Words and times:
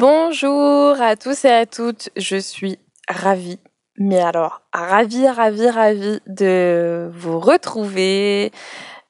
Bonjour 0.00 0.98
à 0.98 1.14
tous 1.14 1.44
et 1.44 1.50
à 1.50 1.66
toutes, 1.66 2.08
je 2.16 2.38
suis 2.38 2.78
ravie, 3.06 3.58
mais 3.98 4.18
alors 4.18 4.62
ravie, 4.72 5.28
ravie, 5.28 5.68
ravie 5.68 6.20
de 6.26 7.10
vous 7.12 7.38
retrouver 7.38 8.50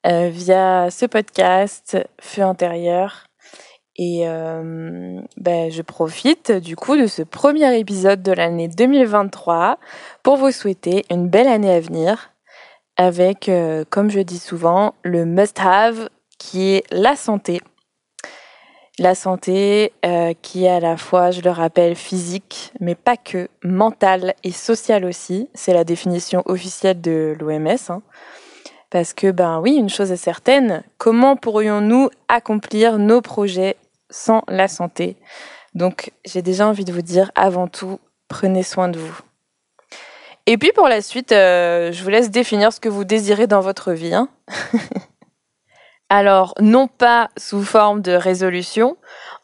euh, 0.05 0.31
via 0.31 0.91
ce 0.91 1.07
podcast 1.07 1.97
Feu 2.21 2.43
intérieur. 2.43 3.29
Et 3.95 4.23
euh, 4.27 5.21
ben, 5.37 5.71
je 5.71 5.83
profite 5.83 6.51
du 6.51 6.75
coup 6.75 6.97
de 6.97 7.07
ce 7.07 7.23
premier 7.23 7.79
épisode 7.79 8.25
de 8.25 8.33
l'année 8.33 8.67
2023 8.67 9.79
pour 10.25 10.39
vous 10.39 10.51
souhaiter 10.51 11.05
une 11.09 11.29
belle 11.29 11.47
année 11.47 11.73
à 11.73 11.79
venir 11.79 12.33
avec, 12.97 13.49
euh, 13.49 13.85
comme 13.91 14.11
je 14.11 14.19
dis 14.19 14.41
souvent, 14.41 14.95
le 15.05 15.25
must-have 15.25 16.09
qui 16.41 16.73
est 16.73 16.85
la 16.91 17.15
santé. 17.15 17.61
La 19.01 19.15
santé 19.15 19.95
euh, 20.05 20.35
qui 20.43 20.67
est 20.67 20.69
à 20.69 20.79
la 20.79 20.99
fois, 20.99 21.31
je 21.31 21.41
le 21.41 21.49
rappelle, 21.49 21.95
physique, 21.95 22.71
mais 22.81 22.95
pas 22.95 23.17
que, 23.17 23.49
mentale 23.65 24.35
et 24.45 24.53
sociale 24.53 25.07
aussi. 25.07 25.49
C'est 25.55 25.73
la 25.73 25.85
définition 25.85 26.43
officielle 26.45 27.01
de 27.01 27.35
l'OMS. 27.41 27.79
Hein. 27.89 28.03
Parce 28.91 29.15
que, 29.15 29.31
ben 29.31 29.59
oui, 29.59 29.75
une 29.77 29.89
chose 29.89 30.13
est 30.13 30.19
certaine, 30.19 30.83
comment 30.99 31.37
pourrions-nous 31.37 32.11
accomplir 32.29 32.99
nos 32.99 33.23
projets 33.23 33.77
sans 34.11 34.43
la 34.49 34.69
santé? 34.69 35.17
Donc, 35.75 36.13
j'ai 36.27 36.43
déjà 36.43 36.69
envie 36.69 36.85
de 36.85 36.93
vous 36.93 37.01
dire, 37.01 37.33
avant 37.37 37.69
tout, 37.69 38.01
prenez 38.29 38.63
soin 38.63 38.89
de 38.89 38.99
vous. 38.99 39.19
Et 40.45 40.59
puis 40.59 40.73
pour 40.75 40.89
la 40.89 41.01
suite, 41.01 41.33
euh, 41.33 41.91
je 41.91 42.03
vous 42.03 42.11
laisse 42.11 42.31
définir 42.31 42.71
ce 42.71 42.81
que 42.81 42.91
vous 42.91 43.05
désirez 43.05 43.47
dans 43.47 43.61
votre 43.61 43.93
vie. 43.93 44.13
Hein. 44.13 44.29
Alors, 46.13 46.55
non 46.61 46.89
pas 46.89 47.31
sous 47.37 47.63
forme 47.63 48.03
de 48.03 48.11
résolution. 48.11 48.97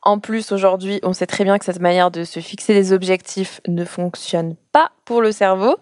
En 0.03 0.19
plus, 0.19 0.50
aujourd'hui, 0.50 0.99
on 1.04 1.12
sait 1.12 1.28
très 1.28 1.44
bien 1.44 1.60
que 1.60 1.65
cette 1.65 1.78
manière 1.78 2.10
de 2.10 2.25
se 2.25 2.41
fixer 2.41 2.75
des 2.75 2.93
objectifs 2.93 3.60
ne 3.69 3.84
fonctionne 3.84 4.56
pas 4.72 4.91
pour 5.04 5.22
le 5.22 5.31
cerveau, 5.31 5.77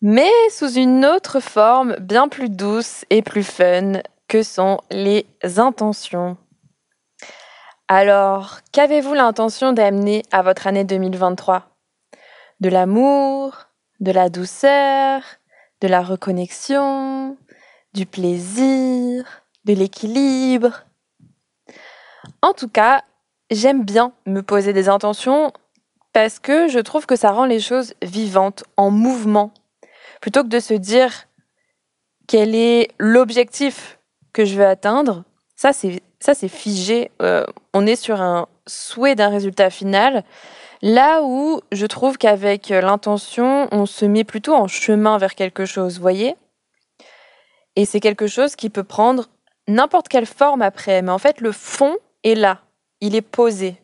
mais 0.00 0.30
sous 0.50 0.72
une 0.72 1.04
autre 1.04 1.40
forme 1.40 1.96
bien 1.96 2.28
plus 2.28 2.48
douce 2.48 3.04
et 3.10 3.22
plus 3.22 3.42
fun 3.42 4.02
que 4.28 4.44
sont 4.44 4.78
les 4.92 5.26
intentions. 5.56 6.36
Alors, 7.88 8.60
qu'avez-vous 8.70 9.14
l'intention 9.14 9.72
d'amener 9.72 10.22
à 10.30 10.42
votre 10.42 10.68
année 10.68 10.84
2023 10.84 11.70
De 12.60 12.68
l'amour, 12.68 13.66
de 13.98 14.12
la 14.12 14.28
douceur, 14.28 15.22
de 15.80 15.88
la 15.88 16.02
reconnexion, 16.02 17.36
du 17.94 18.06
plaisir, 18.06 19.43
de 19.64 19.74
l'équilibre. 19.74 20.84
En 22.42 22.52
tout 22.52 22.68
cas, 22.68 23.02
j'aime 23.50 23.84
bien 23.84 24.12
me 24.26 24.42
poser 24.42 24.72
des 24.72 24.88
intentions 24.88 25.52
parce 26.12 26.38
que 26.38 26.68
je 26.68 26.78
trouve 26.78 27.06
que 27.06 27.16
ça 27.16 27.32
rend 27.32 27.44
les 27.44 27.60
choses 27.60 27.94
vivantes, 28.02 28.64
en 28.76 28.90
mouvement, 28.90 29.52
plutôt 30.20 30.42
que 30.42 30.48
de 30.48 30.60
se 30.60 30.74
dire 30.74 31.26
quel 32.26 32.54
est 32.54 32.88
l'objectif 32.98 33.98
que 34.32 34.44
je 34.44 34.54
veux 34.56 34.66
atteindre. 34.66 35.24
Ça, 35.56 35.72
c'est 35.72 36.02
ça, 36.24 36.32
c'est 36.34 36.48
figé. 36.48 37.10
Euh, 37.20 37.44
on 37.74 37.86
est 37.86 37.96
sur 37.96 38.22
un 38.22 38.48
souhait 38.66 39.14
d'un 39.14 39.28
résultat 39.28 39.68
final. 39.68 40.24
Là 40.80 41.20
où 41.22 41.60
je 41.70 41.84
trouve 41.84 42.16
qu'avec 42.16 42.70
l'intention, 42.70 43.68
on 43.72 43.84
se 43.84 44.06
met 44.06 44.24
plutôt 44.24 44.54
en 44.54 44.66
chemin 44.66 45.18
vers 45.18 45.34
quelque 45.34 45.66
chose, 45.66 46.00
voyez? 46.00 46.34
Et 47.76 47.84
c'est 47.84 48.00
quelque 48.00 48.26
chose 48.26 48.56
qui 48.56 48.70
peut 48.70 48.84
prendre 48.84 49.28
n'importe 49.68 50.08
quelle 50.08 50.26
forme 50.26 50.62
après, 50.62 51.02
mais 51.02 51.10
en 51.10 51.18
fait 51.18 51.40
le 51.40 51.52
fond 51.52 51.96
est 52.22 52.34
là, 52.34 52.60
il 53.00 53.14
est 53.14 53.22
posé. 53.22 53.76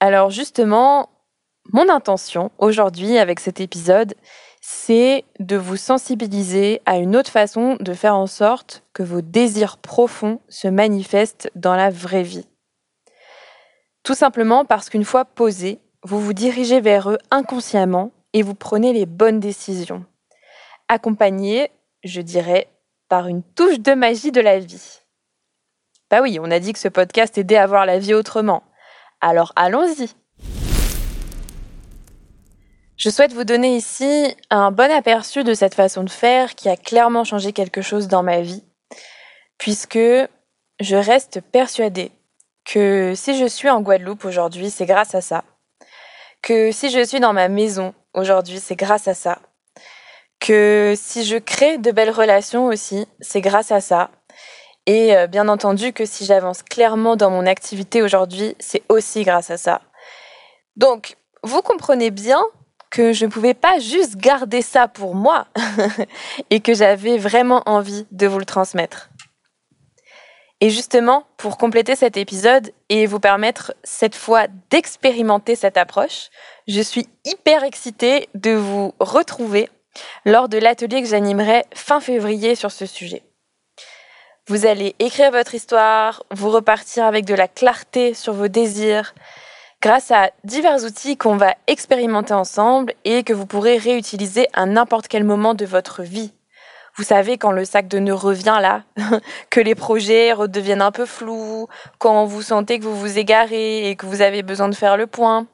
Alors 0.00 0.30
justement, 0.30 1.08
mon 1.72 1.88
intention 1.88 2.50
aujourd'hui 2.58 3.18
avec 3.18 3.40
cet 3.40 3.60
épisode, 3.60 4.14
c'est 4.60 5.24
de 5.38 5.56
vous 5.56 5.76
sensibiliser 5.76 6.82
à 6.86 6.98
une 6.98 7.16
autre 7.16 7.30
façon 7.30 7.76
de 7.80 7.92
faire 7.92 8.16
en 8.16 8.26
sorte 8.26 8.82
que 8.92 9.02
vos 9.02 9.20
désirs 9.20 9.78
profonds 9.78 10.40
se 10.48 10.68
manifestent 10.68 11.50
dans 11.54 11.76
la 11.76 11.90
vraie 11.90 12.22
vie. 12.22 12.46
Tout 14.02 14.14
simplement 14.14 14.64
parce 14.64 14.88
qu'une 14.88 15.04
fois 15.04 15.24
posés, 15.24 15.80
vous 16.02 16.20
vous 16.20 16.32
dirigez 16.32 16.80
vers 16.80 17.10
eux 17.10 17.18
inconsciemment 17.30 18.12
et 18.32 18.42
vous 18.42 18.54
prenez 18.54 18.92
les 18.92 19.06
bonnes 19.06 19.40
décisions. 19.40 20.04
Accompagné, 20.88 21.70
je 22.04 22.20
dirais, 22.20 22.68
par 23.08 23.28
une 23.28 23.42
touche 23.42 23.80
de 23.80 23.94
magie 23.94 24.32
de 24.32 24.40
la 24.40 24.58
vie. 24.58 25.00
Bah 26.10 26.22
oui, 26.22 26.38
on 26.40 26.50
a 26.50 26.58
dit 26.58 26.72
que 26.72 26.78
ce 26.78 26.88
podcast 26.88 27.36
aidait 27.38 27.56
à 27.56 27.66
voir 27.66 27.86
la 27.86 27.98
vie 27.98 28.14
autrement. 28.14 28.62
Alors 29.20 29.52
allons-y. 29.56 30.10
Je 32.96 33.10
souhaite 33.10 33.32
vous 33.32 33.44
donner 33.44 33.76
ici 33.76 34.34
un 34.48 34.70
bon 34.70 34.90
aperçu 34.90 35.44
de 35.44 35.52
cette 35.52 35.74
façon 35.74 36.02
de 36.02 36.10
faire 36.10 36.54
qui 36.54 36.68
a 36.68 36.76
clairement 36.76 37.24
changé 37.24 37.52
quelque 37.52 37.82
chose 37.82 38.08
dans 38.08 38.22
ma 38.22 38.40
vie, 38.40 38.64
puisque 39.58 39.98
je 39.98 40.96
reste 40.96 41.40
persuadée 41.40 42.10
que 42.64 43.12
si 43.14 43.38
je 43.38 43.46
suis 43.46 43.68
en 43.68 43.80
Guadeloupe 43.80 44.24
aujourd'hui, 44.24 44.70
c'est 44.70 44.86
grâce 44.86 45.14
à 45.14 45.20
ça. 45.20 45.44
Que 46.42 46.72
si 46.72 46.90
je 46.90 47.04
suis 47.04 47.20
dans 47.20 47.32
ma 47.32 47.48
maison 47.48 47.94
aujourd'hui, 48.14 48.60
c'est 48.60 48.76
grâce 48.76 49.08
à 49.08 49.14
ça. 49.14 49.40
Que 50.40 50.94
si 50.96 51.24
je 51.24 51.36
crée 51.36 51.78
de 51.78 51.90
belles 51.90 52.10
relations 52.10 52.66
aussi, 52.66 53.06
c'est 53.20 53.40
grâce 53.40 53.72
à 53.72 53.80
ça. 53.80 54.10
Et 54.86 55.16
euh, 55.16 55.26
bien 55.26 55.48
entendu 55.48 55.92
que 55.92 56.04
si 56.04 56.24
j'avance 56.24 56.62
clairement 56.62 57.16
dans 57.16 57.30
mon 57.30 57.46
activité 57.46 58.02
aujourd'hui, 58.02 58.54
c'est 58.60 58.82
aussi 58.88 59.24
grâce 59.24 59.50
à 59.50 59.56
ça. 59.56 59.80
Donc, 60.76 61.16
vous 61.42 61.62
comprenez 61.62 62.10
bien 62.10 62.40
que 62.90 63.12
je 63.12 63.26
ne 63.26 63.30
pouvais 63.30 63.54
pas 63.54 63.78
juste 63.78 64.16
garder 64.16 64.62
ça 64.62 64.88
pour 64.88 65.14
moi 65.14 65.48
et 66.50 66.60
que 66.60 66.74
j'avais 66.74 67.18
vraiment 67.18 67.62
envie 67.66 68.06
de 68.12 68.26
vous 68.26 68.38
le 68.38 68.44
transmettre. 68.44 69.10
Et 70.60 70.70
justement, 70.70 71.24
pour 71.36 71.58
compléter 71.58 71.96
cet 71.96 72.16
épisode 72.16 72.72
et 72.88 73.04
vous 73.06 73.20
permettre 73.20 73.74
cette 73.84 74.14
fois 74.14 74.46
d'expérimenter 74.70 75.54
cette 75.54 75.76
approche, 75.76 76.30
je 76.66 76.80
suis 76.80 77.06
hyper 77.26 77.62
excitée 77.64 78.28
de 78.34 78.52
vous 78.52 78.94
retrouver 78.98 79.68
lors 80.24 80.48
de 80.48 80.58
l'atelier 80.58 81.02
que 81.02 81.08
j'animerai 81.08 81.64
fin 81.74 82.00
février 82.00 82.54
sur 82.54 82.70
ce 82.70 82.86
sujet. 82.86 83.22
Vous 84.48 84.64
allez 84.64 84.94
écrire 85.00 85.32
votre 85.32 85.54
histoire, 85.54 86.22
vous 86.30 86.50
repartir 86.50 87.04
avec 87.04 87.24
de 87.24 87.34
la 87.34 87.48
clarté 87.48 88.14
sur 88.14 88.32
vos 88.32 88.48
désirs, 88.48 89.12
grâce 89.82 90.10
à 90.12 90.30
divers 90.44 90.84
outils 90.84 91.16
qu'on 91.16 91.36
va 91.36 91.54
expérimenter 91.66 92.32
ensemble 92.32 92.94
et 93.04 93.24
que 93.24 93.32
vous 93.32 93.46
pourrez 93.46 93.76
réutiliser 93.76 94.46
à 94.52 94.66
n'importe 94.66 95.08
quel 95.08 95.24
moment 95.24 95.54
de 95.54 95.66
votre 95.66 96.02
vie. 96.02 96.32
Vous 96.96 97.02
savez, 97.02 97.36
quand 97.36 97.50
le 97.50 97.64
sac 97.64 97.88
de 97.88 97.98
nœuds 97.98 98.14
revient 98.14 98.58
là, 98.60 98.84
que 99.50 99.60
les 99.60 99.74
projets 99.74 100.32
redeviennent 100.32 100.80
un 100.80 100.92
peu 100.92 101.06
flous, 101.06 101.68
quand 101.98 102.24
vous 102.24 102.40
sentez 102.40 102.78
que 102.78 102.84
vous 102.84 102.96
vous 102.96 103.18
égarez 103.18 103.90
et 103.90 103.96
que 103.96 104.06
vous 104.06 104.22
avez 104.22 104.42
besoin 104.42 104.68
de 104.68 104.74
faire 104.74 104.96
le 104.96 105.06
point. 105.06 105.46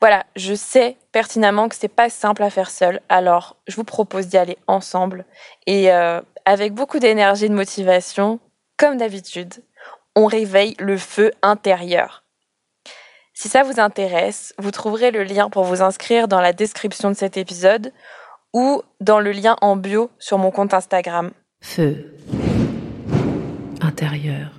Voilà, 0.00 0.24
je 0.36 0.54
sais 0.54 0.96
pertinemment 1.10 1.68
que 1.68 1.74
c'est 1.74 1.88
pas 1.88 2.08
simple 2.08 2.42
à 2.42 2.50
faire 2.50 2.70
seul, 2.70 3.00
alors 3.08 3.56
je 3.66 3.74
vous 3.74 3.84
propose 3.84 4.28
d'y 4.28 4.36
aller 4.36 4.56
ensemble 4.68 5.24
et 5.66 5.92
euh, 5.92 6.20
avec 6.44 6.72
beaucoup 6.72 7.00
d'énergie 7.00 7.46
et 7.46 7.48
de 7.48 7.54
motivation, 7.54 8.38
comme 8.76 8.96
d'habitude, 8.96 9.54
on 10.14 10.26
réveille 10.26 10.74
le 10.78 10.96
feu 10.96 11.32
intérieur. 11.42 12.24
Si 13.34 13.48
ça 13.48 13.62
vous 13.62 13.80
intéresse, 13.80 14.54
vous 14.58 14.70
trouverez 14.70 15.10
le 15.10 15.24
lien 15.24 15.50
pour 15.50 15.64
vous 15.64 15.82
inscrire 15.82 16.28
dans 16.28 16.40
la 16.40 16.52
description 16.52 17.10
de 17.10 17.16
cet 17.16 17.36
épisode 17.36 17.92
ou 18.52 18.82
dans 19.00 19.20
le 19.20 19.32
lien 19.32 19.56
en 19.60 19.76
bio 19.76 20.10
sur 20.18 20.38
mon 20.38 20.50
compte 20.50 20.74
Instagram. 20.74 21.32
Feu 21.60 22.14
intérieur. 23.80 24.50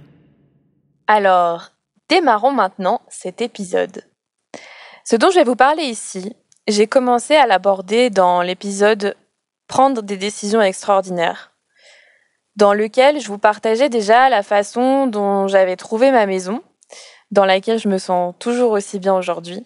Alors, 1.08 1.72
démarrons 2.10 2.52
maintenant 2.52 3.02
cet 3.10 3.42
épisode. 3.42 4.04
Ce 5.10 5.16
dont 5.16 5.32
je 5.32 5.40
vais 5.40 5.44
vous 5.44 5.56
parler 5.56 5.86
ici, 5.86 6.36
j'ai 6.68 6.86
commencé 6.86 7.36
à 7.36 7.48
l'aborder 7.48 8.12
dans 8.12 8.44
l'épisode 8.44 9.16
Prendre 9.66 10.04
des 10.04 10.18
décisions 10.18 10.62
extraordinaires, 10.62 11.52
dans 12.56 12.76
lequel 12.76 13.20
je 13.20 13.28
vous 13.28 13.40
partageais 13.40 13.90
déjà 13.90 14.30
la 14.30 14.44
façon 14.44 15.08
dont 15.08 15.48
j'avais 15.48 15.78
trouvé 15.78 16.12
ma 16.12 16.28
maison, 16.28 16.62
dans 17.32 17.46
laquelle 17.46 17.80
je 17.80 17.88
me 17.88 17.98
sens 17.98 18.36
toujours 18.38 18.72
aussi 18.72 19.00
bien 19.00 19.16
aujourd'hui. 19.16 19.66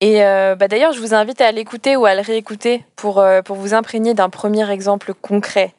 Et 0.00 0.24
euh, 0.24 0.56
bah 0.56 0.66
d'ailleurs, 0.66 0.92
je 0.92 0.98
vous 0.98 1.14
invite 1.14 1.40
à 1.40 1.52
l'écouter 1.52 1.94
ou 1.94 2.04
à 2.04 2.16
le 2.16 2.20
réécouter 2.20 2.84
pour, 2.96 3.20
euh, 3.20 3.42
pour 3.42 3.54
vous 3.54 3.74
imprégner 3.74 4.12
d'un 4.12 4.28
premier 4.28 4.68
exemple 4.72 5.14
concret. 5.14 5.72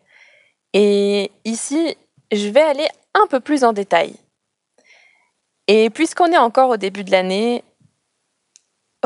Et 0.71 1.31
ici, 1.44 1.97
je 2.31 2.47
vais 2.47 2.61
aller 2.61 2.88
un 3.13 3.27
peu 3.27 3.41
plus 3.41 3.65
en 3.65 3.73
détail. 3.73 4.15
Et 5.67 5.89
puisqu'on 5.89 6.31
est 6.31 6.38
encore 6.38 6.69
au 6.69 6.77
début 6.77 7.03
de 7.03 7.11
l'année, 7.11 7.61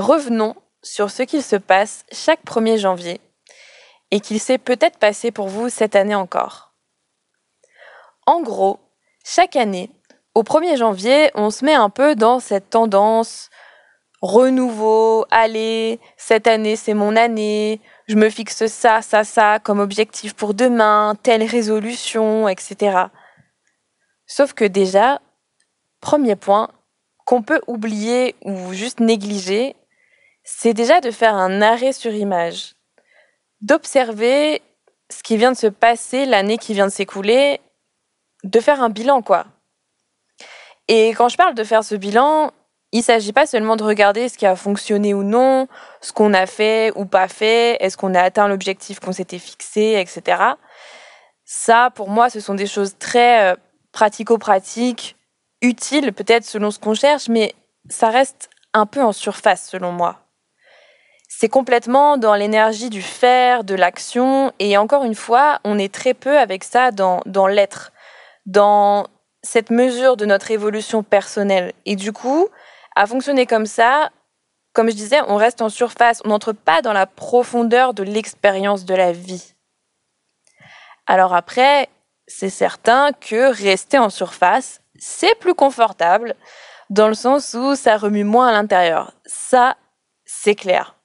revenons 0.02 0.56
sur 0.84 1.10
ce 1.12 1.24
qu'il 1.24 1.44
se 1.44 1.56
passe 1.56 2.06
chaque 2.12 2.44
1er 2.44 2.78
janvier 2.78 3.22
et 4.12 4.20
qu'il 4.20 4.40
s'est 4.40 4.58
peut-être 4.58 4.98
passé 4.98 5.32
pour 5.32 5.48
vous 5.48 5.70
cette 5.70 5.96
année 5.96 6.16
encore. 6.16 6.74
En 8.26 8.42
gros, 8.42 8.80
chaque 9.24 9.56
année, 9.56 9.90
au 10.36 10.44
1er 10.44 10.78
janvier, 10.78 11.32
on 11.36 11.50
se 11.50 11.64
met 11.66 11.74
un 11.74 11.90
peu 11.90 12.16
dans 12.16 12.40
cette 12.40 12.70
tendance 12.70 13.50
renouveau, 14.22 15.26
allez, 15.32 16.00
cette 16.16 16.48
année 16.48 16.76
c'est 16.76 16.94
mon 16.94 17.16
année, 17.16 17.82
je 18.08 18.16
me 18.16 18.30
fixe 18.30 18.68
ça, 18.68 19.02
ça, 19.02 19.24
ça 19.24 19.60
comme 19.60 19.80
objectif 19.80 20.36
pour 20.36 20.54
demain, 20.54 21.16
telle 21.24 21.44
résolution, 21.44 22.48
etc. 22.48 23.06
Sauf 24.28 24.54
que 24.54 24.66
déjà, 24.66 25.22
premier 26.00 26.36
point 26.36 26.70
qu'on 27.26 27.42
peut 27.42 27.62
oublier 27.68 28.36
ou 28.44 28.74
juste 28.74 29.00
négliger, 29.00 29.76
c'est 30.44 30.74
déjà 30.74 31.02
de 31.02 31.12
faire 31.12 31.36
un 31.36 31.62
arrêt 31.62 31.94
sur 31.94 32.14
image, 32.14 32.76
d'observer 33.62 34.62
ce 35.10 35.24
qui 35.24 35.38
vient 35.38 35.52
de 35.52 35.58
se 35.58 35.68
passer, 35.68 36.26
l'année 36.26 36.58
qui 36.58 36.74
vient 36.74 36.88
de 36.88 36.92
s'écouler, 36.92 37.60
de 38.44 38.60
faire 38.60 38.82
un 38.82 38.90
bilan 38.90 39.22
quoi. 39.22 39.46
Et 40.88 41.10
quand 41.10 41.30
je 41.30 41.38
parle 41.38 41.56
de 41.56 41.64
faire 41.64 41.84
ce 41.84 41.96
bilan, 41.96 42.52
il 42.92 43.00
ne 43.00 43.04
s'agit 43.04 43.32
pas 43.32 43.46
seulement 43.46 43.78
de 43.78 43.84
regarder 43.84 44.28
ce 44.28 44.38
qui 44.38 44.46
a 44.46 44.56
fonctionné 44.56 45.14
ou 45.14 45.24
non, 45.24 45.68
ce 46.02 46.12
qu'on 46.12 46.34
a 46.34 46.46
fait 46.46 46.92
ou 46.96 47.06
pas 47.06 47.28
fait, 47.28 47.78
est-ce 47.80 47.96
qu'on 47.96 48.14
a 48.14 48.22
atteint 48.22 48.48
l'objectif 48.48 49.00
qu'on 49.00 49.14
s'était 49.14 49.40
fixé, 49.40 49.94
etc. 50.00 50.44
Ça, 51.46 51.90
pour 51.96 52.10
moi, 52.10 52.30
ce 52.30 52.40
sont 52.40 52.54
des 52.54 52.68
choses 52.68 52.98
très 52.98 53.52
euh, 53.52 53.56
pratico-pratiques, 53.94 55.16
utiles 55.62 56.12
peut-être 56.12 56.44
selon 56.44 56.72
ce 56.72 56.80
qu'on 56.80 56.94
cherche, 56.94 57.30
mais 57.30 57.54
ça 57.90 58.10
reste 58.10 58.50
un 58.74 58.86
peu 58.86 59.02
en 59.02 59.14
surface 59.14 59.70
selon 59.70 59.92
moi. 59.92 60.21
C'est 61.42 61.50
complètement 61.50 62.18
dans 62.18 62.36
l'énergie 62.36 62.92
du 62.92 63.02
faire, 63.02 63.64
de 63.64 63.74
l'action, 63.74 64.54
et 64.60 64.78
encore 64.78 65.06
une 65.06 65.16
fois, 65.16 65.60
on 65.64 65.80
est 65.80 65.92
très 65.92 66.14
peu 66.14 66.38
avec 66.38 66.64
ça 66.64 66.92
dans, 66.92 67.22
dans 67.26 67.48
l'être, 67.48 67.92
dans 68.46 69.08
cette 69.42 69.72
mesure 69.72 70.18
de 70.18 70.28
notre 70.28 70.52
évolution 70.52 71.02
personnelle. 71.02 71.74
Et 71.88 71.96
du 71.96 72.14
coup, 72.14 72.48
à 72.96 73.08
fonctionner 73.08 73.48
comme 73.48 73.66
ça, 73.66 74.12
comme 74.74 74.92
je 74.92 74.96
disais, 74.96 75.20
on 75.30 75.36
reste 75.36 75.64
en 75.64 75.70
surface, 75.70 76.22
on 76.26 76.30
n'entre 76.30 76.54
pas 76.54 76.84
dans 76.84 76.94
la 76.94 77.08
profondeur 77.08 77.96
de 77.96 78.04
l'expérience 78.04 78.86
de 78.86 78.94
la 78.94 79.12
vie. 79.12 79.56
Alors 81.08 81.34
après, 81.34 81.90
c'est 82.28 82.52
certain 82.52 83.14
que 83.14 83.52
rester 83.52 83.98
en 83.98 84.12
surface, 84.12 84.82
c'est 85.00 85.34
plus 85.40 85.56
confortable, 85.56 86.36
dans 86.92 87.08
le 87.08 87.16
sens 87.16 87.56
où 87.56 87.74
ça 87.74 87.98
remue 87.98 88.26
moins 88.26 88.50
à 88.50 88.52
l'intérieur. 88.52 89.16
Ça, 89.26 89.76
c'est 90.24 90.54
clair. 90.54 91.01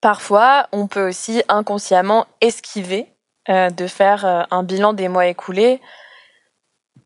Parfois, 0.00 0.68
on 0.72 0.86
peut 0.86 1.08
aussi 1.08 1.42
inconsciemment 1.48 2.26
esquiver 2.40 3.06
euh, 3.48 3.70
de 3.70 3.86
faire 3.86 4.24
euh, 4.24 4.42
un 4.50 4.62
bilan 4.62 4.92
des 4.92 5.08
mois 5.08 5.26
écoulés, 5.26 5.80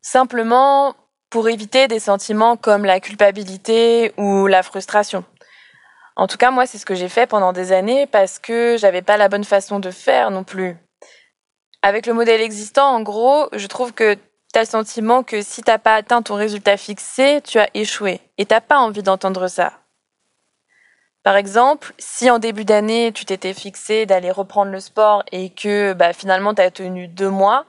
simplement 0.03 0.95
pour 1.31 1.49
éviter 1.49 1.89
des 1.89 1.99
sentiments 1.99 2.57
comme 2.57 2.85
la 2.85 3.01
culpabilité 3.01 4.13
ou 4.17 4.47
la 4.47 4.63
frustration. 4.63 5.25
En 6.17 6.29
tout 6.29 6.37
cas, 6.37 6.53
moi, 6.53 6.67
c'est 6.67 6.79
ce 6.79 6.87
que 6.87 6.95
j'ai 6.95 7.09
fait 7.09 7.27
pendant 7.27 7.53
des 7.53 7.73
années 7.73 8.07
parce 8.07 8.39
que 8.39 8.77
j'avais 8.79 9.03
pas 9.03 9.17
la 9.17 9.29
bonne 9.29 9.43
façon 9.43 9.81
de 9.81 9.91
faire 9.91 10.31
non 10.31 10.45
plus. 10.45 10.77
Avec 11.83 12.07
le 12.07 12.15
modèle 12.15 12.41
existant, 12.41 12.87
en 12.87 13.01
gros, 13.03 13.49
je 13.53 13.67
trouve 13.67 13.93
que 13.93 14.15
tu 14.15 14.59
as 14.59 14.61
le 14.61 14.67
sentiment 14.67 15.25
que 15.25 15.43
si 15.43 15.63
t'as 15.63 15.79
pas 15.79 15.97
atteint 15.97 16.23
ton 16.23 16.37
résultat 16.37 16.77
fixé, 16.77 17.41
tu 17.43 17.59
as 17.59 17.69
échoué 17.75 18.21
et 18.39 18.47
t'as 18.47 18.61
pas 18.61 18.79
envie 18.79 19.03
d'entendre 19.03 19.49
ça. 19.49 19.73
Par 21.25 21.37
exemple, 21.37 21.95
si 21.99 22.31
en 22.31 22.39
début 22.39 22.67
d'année, 22.67 23.11
tu 23.11 23.25
t'étais 23.25 23.55
fixé 23.55 24.05
d'aller 24.05 24.31
reprendre 24.31 24.71
le 24.71 24.79
sport 24.79 25.25
et 25.33 25.49
que 25.51 25.95
bah, 25.95 26.13
finalement 26.13 26.55
tu 26.55 26.61
as 26.61 26.71
tenu 26.71 27.09
deux 27.09 27.31
mois, 27.31 27.65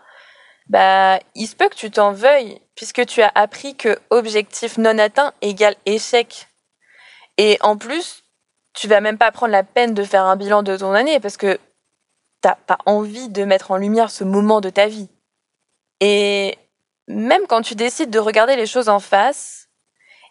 bah, 0.68 1.20
il 1.36 1.48
se 1.48 1.56
peut 1.56 1.70
que 1.70 1.76
tu 1.76 1.90
t'en 1.90 2.12
veuilles, 2.12 2.60
puisque 2.76 3.06
tu 3.06 3.22
as 3.22 3.32
appris 3.34 3.76
que 3.78 3.98
objectif 4.10 4.78
non 4.78 5.00
atteint 5.00 5.34
égale 5.42 5.78
échec. 5.86 6.48
Et 7.38 7.58
en 7.62 7.78
plus, 7.78 8.24
tu 8.74 8.90
vas 8.90 9.00
même 9.00 9.18
pas 9.18 9.32
prendre 9.32 9.54
la 9.54 9.64
peine 9.64 9.94
de 9.94 10.04
faire 10.04 10.26
un 10.26 10.36
bilan 10.36 10.62
de 10.62 10.76
ton 10.76 10.94
année, 10.94 11.22
parce 11.22 11.38
que 11.38 11.58
t'as 12.42 12.56
pas 12.56 12.80
envie 12.86 13.30
de 13.30 13.46
mettre 13.46 13.72
en 13.72 13.78
lumière 13.78 14.12
ce 14.12 14.26
moment 14.26 14.60
de 14.60 14.70
ta 14.70 14.88
vie. 14.88 15.10
Et 16.02 16.58
même 17.08 17.48
quand 17.48 17.62
tu 17.62 17.76
décides 17.76 18.10
de 18.10 18.20
regarder 18.20 18.58
les 18.58 18.68
choses 18.68 18.90
en 18.90 19.00
face, 19.00 19.70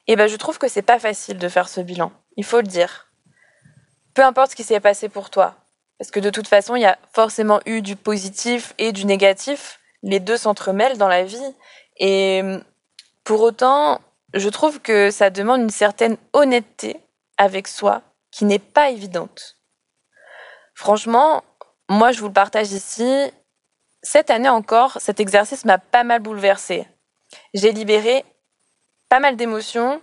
eh 0.08 0.16
ben, 0.16 0.26
je 0.26 0.36
trouve 0.36 0.58
que 0.58 0.68
c'est 0.68 0.82
pas 0.82 0.98
facile 0.98 1.38
de 1.38 1.48
faire 1.48 1.70
ce 1.70 1.80
bilan. 1.80 2.12
Il 2.36 2.44
faut 2.44 2.60
le 2.60 2.66
dire. 2.66 3.03
Peu 4.14 4.22
importe 4.22 4.52
ce 4.52 4.56
qui 4.56 4.64
s'est 4.64 4.80
passé 4.80 5.08
pour 5.08 5.30
toi. 5.30 5.54
Parce 5.98 6.10
que 6.10 6.20
de 6.20 6.30
toute 6.30 6.48
façon, 6.48 6.76
il 6.76 6.82
y 6.82 6.86
a 6.86 6.98
forcément 7.12 7.60
eu 7.66 7.82
du 7.82 7.96
positif 7.96 8.74
et 8.78 8.92
du 8.92 9.04
négatif 9.04 9.80
les 10.04 10.20
deux 10.20 10.36
s'entremêlent 10.36 10.98
dans 10.98 11.08
la 11.08 11.24
vie. 11.24 11.54
Et 11.96 12.42
pour 13.24 13.40
autant, 13.40 14.00
je 14.34 14.48
trouve 14.48 14.80
que 14.80 15.10
ça 15.10 15.30
demande 15.30 15.62
une 15.62 15.70
certaine 15.70 16.16
honnêteté 16.32 17.00
avec 17.38 17.66
soi 17.66 18.02
qui 18.30 18.44
n'est 18.44 18.58
pas 18.58 18.90
évidente. 18.90 19.56
Franchement, 20.74 21.42
moi 21.88 22.12
je 22.12 22.20
vous 22.20 22.28
le 22.28 22.32
partage 22.32 22.72
ici, 22.72 23.32
cette 24.02 24.30
année 24.30 24.48
encore, 24.48 24.98
cet 25.00 25.20
exercice 25.20 25.64
m'a 25.64 25.78
pas 25.78 26.04
mal 26.04 26.20
bouleversé. 26.20 26.86
J'ai 27.54 27.72
libéré 27.72 28.24
pas 29.08 29.20
mal 29.20 29.36
d'émotions 29.36 30.00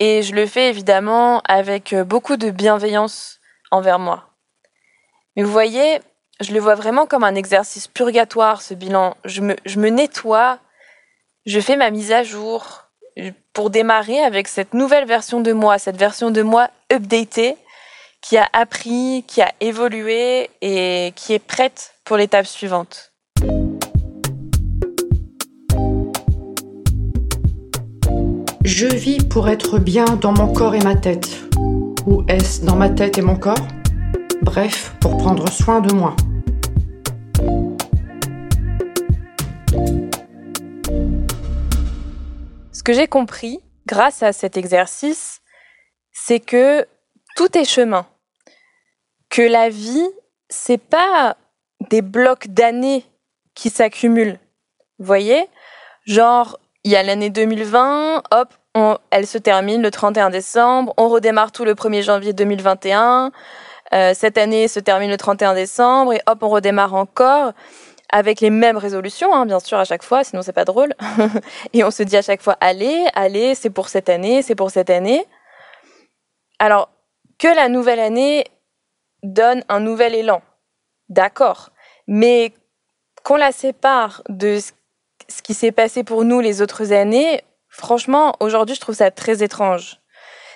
et 0.00 0.22
je 0.22 0.34
le 0.34 0.46
fais 0.46 0.70
évidemment 0.70 1.42
avec 1.46 1.94
beaucoup 1.94 2.36
de 2.36 2.50
bienveillance 2.50 3.38
envers 3.70 3.98
moi. 3.98 4.30
Mais 5.36 5.42
vous 5.42 5.52
voyez, 5.52 6.00
je 6.40 6.52
le 6.52 6.60
vois 6.60 6.74
vraiment 6.74 7.06
comme 7.06 7.22
un 7.22 7.34
exercice 7.34 7.86
purgatoire, 7.86 8.62
ce 8.62 8.74
bilan. 8.74 9.16
Je 9.24 9.42
me, 9.42 9.56
je 9.66 9.78
me 9.78 9.90
nettoie, 9.90 10.58
je 11.46 11.60
fais 11.60 11.76
ma 11.76 11.90
mise 11.90 12.12
à 12.12 12.22
jour 12.22 12.84
pour 13.52 13.70
démarrer 13.70 14.20
avec 14.20 14.48
cette 14.48 14.72
nouvelle 14.74 15.06
version 15.06 15.40
de 15.40 15.52
moi, 15.52 15.78
cette 15.78 15.96
version 15.96 16.30
de 16.30 16.42
moi 16.42 16.70
updatée, 16.92 17.56
qui 18.22 18.38
a 18.38 18.48
appris, 18.52 19.24
qui 19.26 19.42
a 19.42 19.52
évolué 19.60 20.50
et 20.62 21.12
qui 21.16 21.34
est 21.34 21.44
prête 21.44 21.94
pour 22.04 22.16
l'étape 22.16 22.46
suivante. 22.46 23.09
Je 28.64 28.86
vis 28.86 29.24
pour 29.24 29.48
être 29.48 29.78
bien 29.78 30.04
dans 30.04 30.32
mon 30.32 30.52
corps 30.52 30.74
et 30.74 30.80
ma 30.80 30.94
tête. 30.94 31.30
Ou 32.06 32.24
est-ce 32.28 32.62
dans 32.62 32.76
ma 32.76 32.90
tête 32.90 33.16
et 33.16 33.22
mon 33.22 33.36
corps? 33.36 33.66
Bref, 34.42 34.94
pour 35.00 35.16
prendre 35.16 35.50
soin 35.50 35.80
de 35.80 35.94
moi. 35.94 36.14
Ce 42.70 42.82
que 42.82 42.92
j'ai 42.92 43.06
compris 43.06 43.60
grâce 43.86 44.22
à 44.22 44.34
cet 44.34 44.58
exercice, 44.58 45.40
c'est 46.12 46.40
que 46.40 46.86
tout 47.36 47.56
est 47.56 47.64
chemin. 47.64 48.06
Que 49.30 49.42
la 49.42 49.70
vie, 49.70 50.08
c'est 50.50 50.82
pas 50.82 51.38
des 51.88 52.02
blocs 52.02 52.48
d'années 52.48 53.06
qui 53.54 53.70
s'accumulent. 53.70 54.38
Voyez? 54.98 55.46
Genre, 56.04 56.58
il 56.84 56.90
y 56.90 56.96
a 56.96 57.02
l'année 57.02 57.30
2020, 57.30 58.22
hop, 58.30 58.54
elle 59.10 59.26
se 59.26 59.38
termine 59.38 59.82
le 59.82 59.90
31 59.90 60.30
décembre, 60.30 60.94
on 60.96 61.08
redémarre 61.08 61.52
tout 61.52 61.64
le 61.64 61.74
1er 61.74 62.02
janvier 62.02 62.32
2021, 62.32 63.32
euh, 63.92 64.12
cette 64.14 64.38
année 64.38 64.68
se 64.68 64.80
termine 64.80 65.10
le 65.10 65.16
31 65.16 65.54
décembre, 65.54 66.14
et 66.14 66.20
hop, 66.26 66.42
on 66.42 66.48
redémarre 66.48 66.94
encore 66.94 67.52
avec 68.12 68.40
les 68.40 68.50
mêmes 68.50 68.76
résolutions, 68.76 69.34
hein, 69.34 69.46
bien 69.46 69.60
sûr, 69.60 69.78
à 69.78 69.84
chaque 69.84 70.02
fois, 70.02 70.24
sinon 70.24 70.42
c'est 70.42 70.52
pas 70.52 70.64
drôle. 70.64 70.94
et 71.72 71.84
on 71.84 71.90
se 71.90 72.02
dit 72.02 72.16
à 72.16 72.22
chaque 72.22 72.42
fois, 72.42 72.56
allez, 72.60 73.06
allez, 73.14 73.54
c'est 73.54 73.70
pour 73.70 73.88
cette 73.88 74.08
année, 74.08 74.42
c'est 74.42 74.56
pour 74.56 74.70
cette 74.70 74.90
année. 74.90 75.24
Alors, 76.58 76.90
que 77.38 77.48
la 77.48 77.68
nouvelle 77.68 78.00
année 78.00 78.44
donne 79.22 79.62
un 79.68 79.80
nouvel 79.80 80.14
élan, 80.14 80.42
d'accord, 81.08 81.70
mais 82.06 82.52
qu'on 83.22 83.36
la 83.36 83.52
sépare 83.52 84.22
de 84.28 84.58
ce 84.58 84.72
qui 85.42 85.54
s'est 85.54 85.72
passé 85.72 86.04
pour 86.04 86.24
nous 86.24 86.40
les 86.40 86.62
autres 86.62 86.92
années, 86.92 87.42
franchement, 87.68 88.36
aujourd'hui, 88.40 88.74
je 88.74 88.80
trouve 88.80 88.94
ça 88.94 89.10
très 89.10 89.42
étrange. 89.42 90.00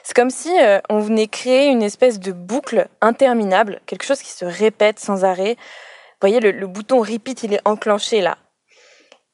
C'est 0.05 0.15
comme 0.15 0.31
si 0.31 0.51
euh, 0.61 0.81
on 0.91 1.01
venait 1.01 1.29
créer 1.29 1.69
une 1.69 1.83
espèce 1.83 2.21
de 2.21 2.31
boucle 2.31 2.89
interminable, 3.01 3.81
quelque 3.87 4.05
chose 4.05 4.21
qui 4.21 4.31
se 4.31 4.45
répète 4.45 5.01
sans 5.01 5.25
arrêt. 5.25 5.55
Vous 5.55 6.29
voyez, 6.29 6.41
le, 6.41 6.67
bouton 6.67 7.01
repeat, 7.01 7.43
il 7.43 7.55
est 7.55 7.61
enclenché 7.65 8.21
là. 8.21 8.37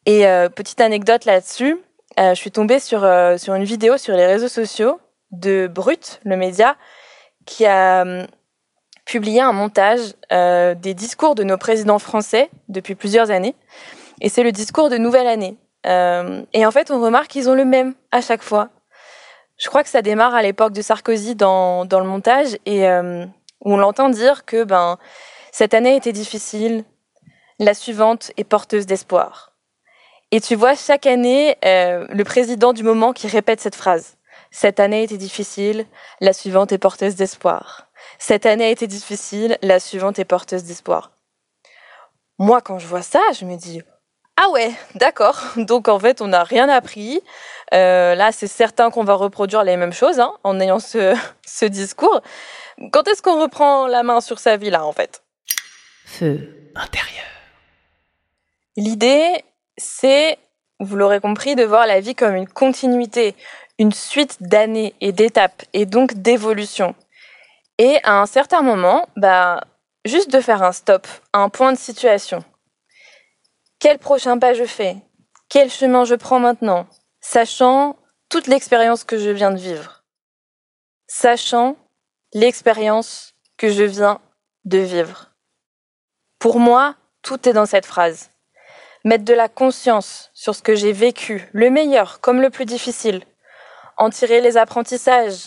Et 0.07 0.27
euh, 0.27 0.49
petite 0.49 0.81
anecdote 0.81 1.25
là-dessus, 1.25 1.77
euh, 2.21 2.35
je 2.35 2.41
suis 2.41 2.53
tombée 2.53 2.79
sur, 2.79 3.01
sur 3.37 3.55
une 3.55 3.65
vidéo 3.65 3.97
sur 3.97 4.17
les 4.17 4.27
réseaux 4.27 4.49
sociaux 4.49 5.01
de 5.33 5.67
Brut, 5.67 6.21
le 6.25 6.37
média, 6.37 6.77
qui 7.47 7.67
a 7.67 8.03
hum, 8.03 8.27
publié 9.05 9.41
un 9.41 9.53
montage 9.53 10.15
des 10.31 10.95
discours 10.95 11.35
de 11.35 11.43
nos 11.43 11.59
présidents 11.59 11.99
français 11.99 12.49
depuis 12.69 12.95
plusieurs 12.95 13.33
années. 13.33 13.57
Et 14.21 14.29
c'est 14.29 14.43
le 14.43 14.53
discours 14.53 14.91
de 14.91 14.99
Nouvelle 14.99 15.27
Année. 15.27 15.57
et 15.85 16.67
en 16.67 16.71
fait, 16.71 16.91
on 16.91 17.01
remarque 17.01 17.29
qu'ils 17.29 17.49
ont 17.49 17.55
le 17.55 17.65
même 17.65 17.95
à 18.13 18.21
chaque 18.21 18.43
fois. 18.43 18.71
Je 19.61 19.69
crois 19.69 19.83
que 19.83 19.91
ça 19.91 20.01
démarre 20.01 20.35
à 20.35 20.41
l'époque 20.41 20.73
de 20.73 20.81
Sarkozy 20.81 21.35
dans, 21.35 21.85
dans 21.85 22.01
le 22.01 22.07
montage 22.07 22.57
et 22.65 22.89
euh, 22.89 23.27
où 23.63 23.75
on 23.75 23.77
l'entend 23.77 24.09
dire 24.09 24.47
que 24.47 24.65
ben 24.65 24.97
cette 25.53 25.75
année 25.75 25.97
était 25.97 26.13
difficile, 26.13 26.85
la 27.59 27.75
suivante 27.75 28.33
est 28.39 28.45
porteuse 28.45 28.87
d'espoir. 28.87 29.53
Et 30.31 30.41
tu 30.41 30.55
vois 30.55 30.77
chaque 30.77 31.07
année 31.07 31.57
euh, 31.67 32.07
le 32.09 32.25
président 32.25 32.73
du 32.73 32.83
moment 32.83 33.13
qui 33.13 33.27
répète 33.27 33.61
cette 33.61 33.75
phrase. 33.75 34.17
Cette 34.51 34.81
année 34.81 35.03
était 35.03 35.19
difficile, 35.19 35.85
la 36.21 36.33
suivante 36.33 36.73
est 36.73 36.79
porteuse 36.79 37.15
d'espoir. 37.15 37.89
Cette 38.19 38.47
année 38.47 38.65
a 38.65 38.71
été 38.71 38.87
difficile, 38.87 39.59
la 39.61 39.79
suivante 39.79 40.19
est 40.19 40.25
porteuse 40.25 40.65
d'espoir. 40.65 41.13
Moi, 42.39 42.63
quand 42.63 42.79
je 42.79 42.87
vois 42.87 43.03
ça, 43.03 43.21
je 43.39 43.45
me 43.45 43.57
dis 43.57 43.83
ah 44.43 44.49
ouais, 44.49 44.73
d'accord. 44.95 45.39
Donc 45.57 45.89
en 45.89 45.99
fait, 45.99 46.23
on 46.23 46.29
n'a 46.29 46.45
rien 46.45 46.71
appris. 46.71 47.21
Euh, 47.75 48.15
là, 48.15 48.33
c'est 48.33 48.47
certain 48.47 48.91
qu'on 48.91 49.05
va 49.05 49.13
reproduire 49.13 49.65
les 49.65 49.77
mêmes 49.77 49.93
choses 49.93 50.19
hein, 50.19 50.33
en 50.45 50.59
ayant 50.61 50.79
ce, 50.79 51.15
ce 51.47 51.67
discours. 51.67 52.23
Quand 52.91 53.07
est-ce 53.07 53.21
qu'on 53.21 53.39
reprend 53.39 53.87
la 53.87 54.03
main 54.03 54.23
sur 54.23 54.39
sa 54.39 54.57
vie 54.57 54.71
là, 54.71 54.87
en 54.87 54.93
fait? 54.93 55.23
Feu 56.07 56.73
intérieur. 56.75 57.27
L'idée, 58.77 59.45
c'est, 59.77 60.39
vous 60.79 60.97
l'aurez 60.97 61.21
compris, 61.21 61.55
de 61.55 61.65
voir 61.65 61.87
la 61.87 62.01
vie 62.01 62.15
comme 62.15 62.35
une 62.35 62.49
continuité, 62.49 63.35
une 63.79 63.93
suite 63.93 64.39
d'années 64.41 64.95
et 65.03 65.13
d'étapes, 65.13 65.65
et 65.75 65.85
donc 65.85 66.15
d'évolution. 66.15 66.95
Et 67.77 67.99
à 68.05 68.21
un 68.21 68.27
certain 68.27 68.63
moment, 68.63 69.07
bah, 69.17 69.61
juste 70.07 70.31
de 70.31 70.41
faire 70.41 70.63
un 70.63 70.73
stop, 70.73 71.07
un 71.35 71.51
point 71.51 71.73
de 71.73 71.79
situation. 71.79 72.43
Quel 73.81 73.99
prochain 73.99 74.39
pas 74.39 74.53
je 74.53 74.65
fais? 74.65 74.97
Quel 75.49 75.71
chemin 75.71 76.05
je 76.05 76.15
prends 76.15 76.39
maintenant? 76.39 76.87
Sachant 77.23 77.97
toute 78.29 78.47
l'expérience 78.47 79.05
que 79.05 79.17
je 79.17 79.31
viens 79.31 79.53
de 79.53 79.59
vivre. 79.59 80.05
Sachant 81.07 81.77
l'expérience 82.35 83.35
que 83.57 83.71
je 83.71 83.83
viens 83.83 84.21
de 84.67 84.77
vivre. 84.77 85.31
Pour 86.39 86.61
moi, 86.61 86.95
tout 87.23 87.49
est 87.49 87.55
dans 87.55 87.65
cette 87.65 87.87
phrase. 87.87 88.31
Mettre 89.07 89.25
de 89.25 89.33
la 89.33 89.49
conscience 89.49 90.31
sur 90.35 90.55
ce 90.55 90.61
que 90.61 90.75
j'ai 90.75 90.93
vécu, 90.93 91.49
le 91.53 91.71
meilleur 91.71 92.21
comme 92.21 92.43
le 92.43 92.51
plus 92.51 92.67
difficile. 92.67 93.25
En 93.97 94.11
tirer 94.11 94.43
les 94.43 94.59
apprentissages. 94.59 95.47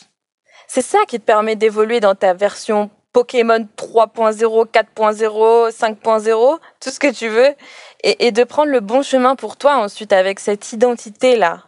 C'est 0.67 0.81
ça 0.81 1.05
qui 1.07 1.19
te 1.19 1.25
permet 1.25 1.55
d'évoluer 1.55 1.99
dans 1.99 2.15
ta 2.15 2.33
version 2.33 2.89
Pokémon 3.13 3.67
3.0, 3.77 4.71
4.0, 4.71 5.69
5.0, 5.69 6.59
tout 6.79 6.89
ce 6.89 6.99
que 6.99 7.13
tu 7.13 7.27
veux, 7.29 7.53
et, 8.03 8.31
de 8.31 8.43
prendre 8.43 8.71
le 8.71 8.81
bon 8.81 9.01
chemin 9.01 9.35
pour 9.35 9.57
toi 9.57 9.77
ensuite 9.77 10.13
avec 10.13 10.39
cette 10.39 10.73
identité-là. 10.73 11.63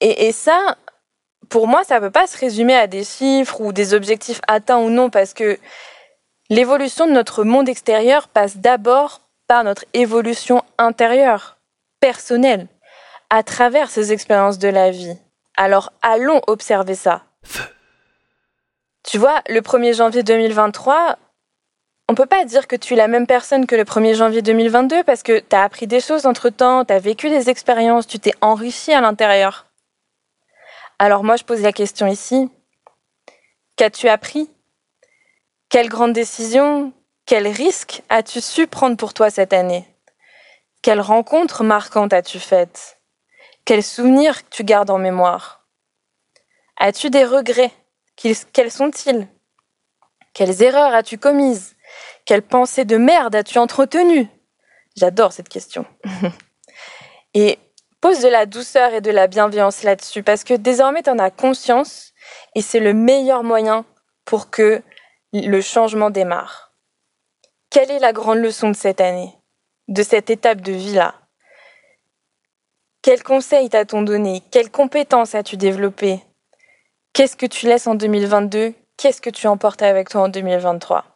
Et, 0.00 0.26
et, 0.26 0.32
ça, 0.32 0.76
pour 1.48 1.66
moi, 1.66 1.82
ça 1.84 1.96
ne 1.96 2.00
peut 2.00 2.10
pas 2.10 2.26
se 2.26 2.36
résumer 2.38 2.74
à 2.74 2.86
des 2.86 3.04
chiffres 3.04 3.60
ou 3.60 3.72
des 3.72 3.94
objectifs 3.94 4.40
atteints 4.46 4.78
ou 4.78 4.90
non, 4.90 5.08
parce 5.10 5.32
que 5.32 5.58
l'évolution 6.50 7.06
de 7.06 7.12
notre 7.12 7.44
monde 7.44 7.68
extérieur 7.68 8.28
passe 8.28 8.58
d'abord 8.58 9.22
par 9.46 9.64
notre 9.64 9.84
évolution 9.94 10.62
intérieure, 10.78 11.58
personnelle, 12.00 12.68
à 13.30 13.42
travers 13.42 13.90
ces 13.90 14.12
expériences 14.12 14.58
de 14.58 14.68
la 14.68 14.90
vie. 14.90 15.16
Alors 15.56 15.92
allons 16.02 16.40
observer 16.46 16.94
ça. 16.94 17.22
Tu 19.04 19.18
vois, 19.18 19.42
le 19.48 19.60
1er 19.60 19.94
janvier 19.94 20.22
2023, 20.22 21.16
on 22.08 22.14
peut 22.14 22.26
pas 22.26 22.44
dire 22.44 22.66
que 22.66 22.76
tu 22.76 22.94
es 22.94 22.96
la 22.96 23.08
même 23.08 23.26
personne 23.26 23.66
que 23.66 23.76
le 23.76 23.84
1er 23.84 24.14
janvier 24.14 24.42
2022 24.42 25.04
parce 25.04 25.22
que 25.22 25.38
tu 25.38 25.56
as 25.56 25.62
appris 25.62 25.86
des 25.86 26.00
choses 26.00 26.26
entre-temps, 26.26 26.84
tu 26.84 26.92
as 26.92 26.98
vécu 26.98 27.30
des 27.30 27.48
expériences, 27.48 28.06
tu 28.06 28.18
t'es 28.18 28.34
enrichi 28.40 28.92
à 28.92 29.00
l'intérieur. 29.00 29.66
Alors 30.98 31.24
moi, 31.24 31.36
je 31.36 31.44
pose 31.44 31.62
la 31.62 31.72
question 31.72 32.06
ici. 32.06 32.50
Qu'as-tu 33.76 34.08
appris? 34.08 34.50
Quelle 35.68 35.88
grande 35.88 36.12
décision, 36.12 36.92
quel 37.24 37.48
risque 37.48 38.02
as-tu 38.08 38.40
su 38.40 38.66
prendre 38.66 38.96
pour 38.96 39.14
toi 39.14 39.30
cette 39.30 39.52
année? 39.52 39.88
Quelle 40.82 41.00
rencontre 41.00 41.64
marquante 41.64 42.12
as-tu 42.12 42.38
faite 42.38 43.00
Quels 43.64 43.82
souvenirs 43.82 44.48
tu 44.50 44.64
gardes 44.64 44.90
en 44.90 44.98
mémoire? 44.98 45.66
As-tu 46.76 47.08
des 47.08 47.24
regrets? 47.24 47.72
Quels 48.16 48.70
sont-ils? 48.70 49.28
Quelles 50.34 50.62
erreurs 50.62 50.92
as-tu 50.94 51.18
commises? 51.18 51.74
Quelles 52.24 52.42
pensées 52.42 52.84
de 52.84 52.96
merde 52.96 53.34
as-tu 53.34 53.58
entretenues 53.58 54.28
J'adore 54.96 55.32
cette 55.32 55.48
question. 55.48 55.84
et 57.34 57.58
pose 58.00 58.20
de 58.20 58.28
la 58.28 58.46
douceur 58.46 58.92
et 58.94 59.00
de 59.00 59.10
la 59.10 59.26
bienveillance 59.26 59.82
là-dessus, 59.82 60.22
parce 60.22 60.44
que 60.44 60.54
désormais, 60.54 61.02
tu 61.02 61.10
en 61.10 61.18
as 61.18 61.30
conscience, 61.30 62.12
et 62.54 62.62
c'est 62.62 62.80
le 62.80 62.92
meilleur 62.92 63.42
moyen 63.42 63.84
pour 64.24 64.50
que 64.50 64.82
le 65.32 65.60
changement 65.60 66.10
démarre. 66.10 66.72
Quelle 67.70 67.90
est 67.90 68.00
la 68.00 68.12
grande 68.12 68.38
leçon 68.38 68.68
de 68.68 68.76
cette 68.76 69.00
année, 69.00 69.32
de 69.88 70.02
cette 70.02 70.30
étape 70.30 70.60
de 70.60 70.72
vie-là? 70.72 71.14
Quels 73.02 73.22
conseils 73.22 73.68
t'a-t-on 73.68 74.02
donné 74.02 74.42
Quelles 74.50 74.70
compétences 74.70 75.34
as-tu 75.34 75.56
développées? 75.56 76.20
Qu'est-ce 77.12 77.36
que 77.36 77.46
tu 77.46 77.66
laisses 77.66 77.86
en 77.86 77.94
2022 77.94 78.74
Qu'est-ce 78.96 79.20
que 79.20 79.30
tu 79.30 79.46
emportes 79.46 79.82
avec 79.82 80.08
toi 80.08 80.22
en 80.22 80.28
2023 80.28 81.11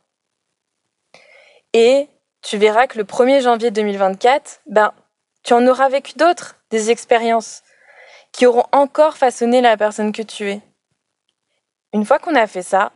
Et 1.78 2.08
tu 2.40 2.56
verras 2.56 2.86
que 2.86 2.96
le 2.96 3.04
1er 3.04 3.42
janvier 3.42 3.70
2024, 3.70 4.62
ben, 4.64 4.94
tu 5.42 5.52
en 5.52 5.66
auras 5.66 5.90
vécu 5.90 6.14
d'autres, 6.16 6.56
des 6.70 6.90
expériences 6.90 7.62
qui 8.32 8.46
auront 8.46 8.64
encore 8.72 9.18
façonné 9.18 9.60
la 9.60 9.76
personne 9.76 10.10
que 10.10 10.22
tu 10.22 10.48
es. 10.48 10.62
Une 11.92 12.06
fois 12.06 12.18
qu'on 12.18 12.34
a 12.34 12.46
fait 12.46 12.62
ça, 12.62 12.92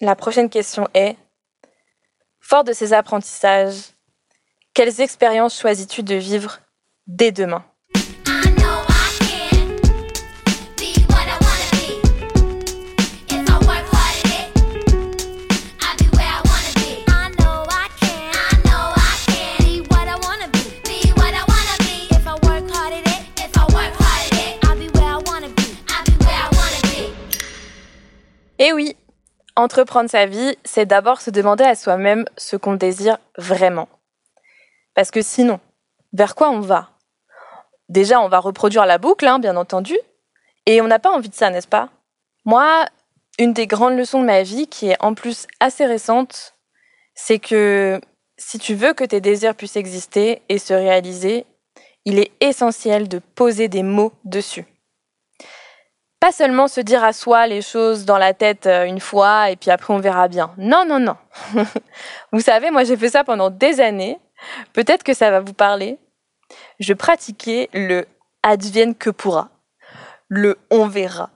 la 0.00 0.16
prochaine 0.16 0.50
question 0.50 0.88
est, 0.92 1.16
fort 2.40 2.64
de 2.64 2.72
ces 2.72 2.92
apprentissages, 2.92 3.92
quelles 4.74 5.00
expériences 5.00 5.56
choisis-tu 5.56 6.02
de 6.02 6.16
vivre 6.16 6.62
dès 7.06 7.30
demain? 7.30 7.64
Eh 28.66 28.72
oui, 28.72 28.96
entreprendre 29.56 30.08
sa 30.08 30.24
vie, 30.24 30.56
c'est 30.64 30.86
d'abord 30.86 31.20
se 31.20 31.30
demander 31.30 31.64
à 31.64 31.74
soi-même 31.74 32.24
ce 32.38 32.56
qu'on 32.56 32.76
désire 32.76 33.18
vraiment. 33.36 33.88
Parce 34.94 35.10
que 35.10 35.20
sinon, 35.20 35.60
vers 36.14 36.34
quoi 36.34 36.48
on 36.48 36.60
va? 36.60 36.88
Déjà, 37.90 38.20
on 38.20 38.28
va 38.28 38.38
reproduire 38.38 38.86
la 38.86 38.96
boucle, 38.96 39.26
hein, 39.26 39.38
bien 39.38 39.56
entendu, 39.56 39.94
Et 40.64 40.80
on 40.80 40.86
n'a 40.86 40.98
pas 40.98 41.10
envie 41.10 41.28
de 41.28 41.34
ça, 41.34 41.50
n'est-ce 41.50 41.68
pas? 41.68 41.90
Moi, 42.46 42.86
une 43.38 43.52
des 43.52 43.66
grandes 43.66 43.98
leçons 43.98 44.20
de 44.20 44.26
ma 44.26 44.42
vie, 44.42 44.66
qui 44.66 44.88
est 44.88 44.96
en 45.00 45.12
plus 45.12 45.46
assez 45.60 45.84
récente, 45.84 46.54
c'est 47.14 47.38
que 47.38 48.00
si 48.38 48.58
tu 48.58 48.74
veux 48.74 48.94
que 48.94 49.04
tes 49.04 49.20
désirs 49.20 49.54
puissent 49.54 49.76
exister 49.76 50.40
et 50.48 50.58
se 50.58 50.72
réaliser, 50.72 51.44
il 52.06 52.18
est 52.18 52.32
essentiel 52.40 53.08
de 53.08 53.18
poser 53.18 53.68
des 53.68 53.82
mots 53.82 54.12
dessus. 54.24 54.64
Pas 56.24 56.32
seulement 56.32 56.68
se 56.68 56.80
dire 56.80 57.04
à 57.04 57.12
soi 57.12 57.46
les 57.46 57.60
choses 57.60 58.06
dans 58.06 58.16
la 58.16 58.32
tête 58.32 58.66
euh, 58.66 58.86
une 58.86 58.98
fois 58.98 59.50
et 59.50 59.56
puis 59.56 59.70
après 59.70 59.92
on 59.92 59.98
verra 59.98 60.26
bien. 60.26 60.54
Non, 60.56 60.86
non, 60.88 60.98
non. 60.98 61.18
vous 62.32 62.40
savez, 62.40 62.70
moi 62.70 62.82
j'ai 62.84 62.96
fait 62.96 63.10
ça 63.10 63.24
pendant 63.24 63.50
des 63.50 63.78
années. 63.78 64.18
Peut-être 64.72 65.02
que 65.02 65.12
ça 65.12 65.30
va 65.30 65.40
vous 65.40 65.52
parler. 65.52 65.98
Je 66.80 66.94
pratiquais 66.94 67.68
le 67.74 68.06
advienne 68.42 68.94
que 68.94 69.10
pourra, 69.10 69.50
le 70.28 70.56
on 70.70 70.86
verra. 70.86 71.28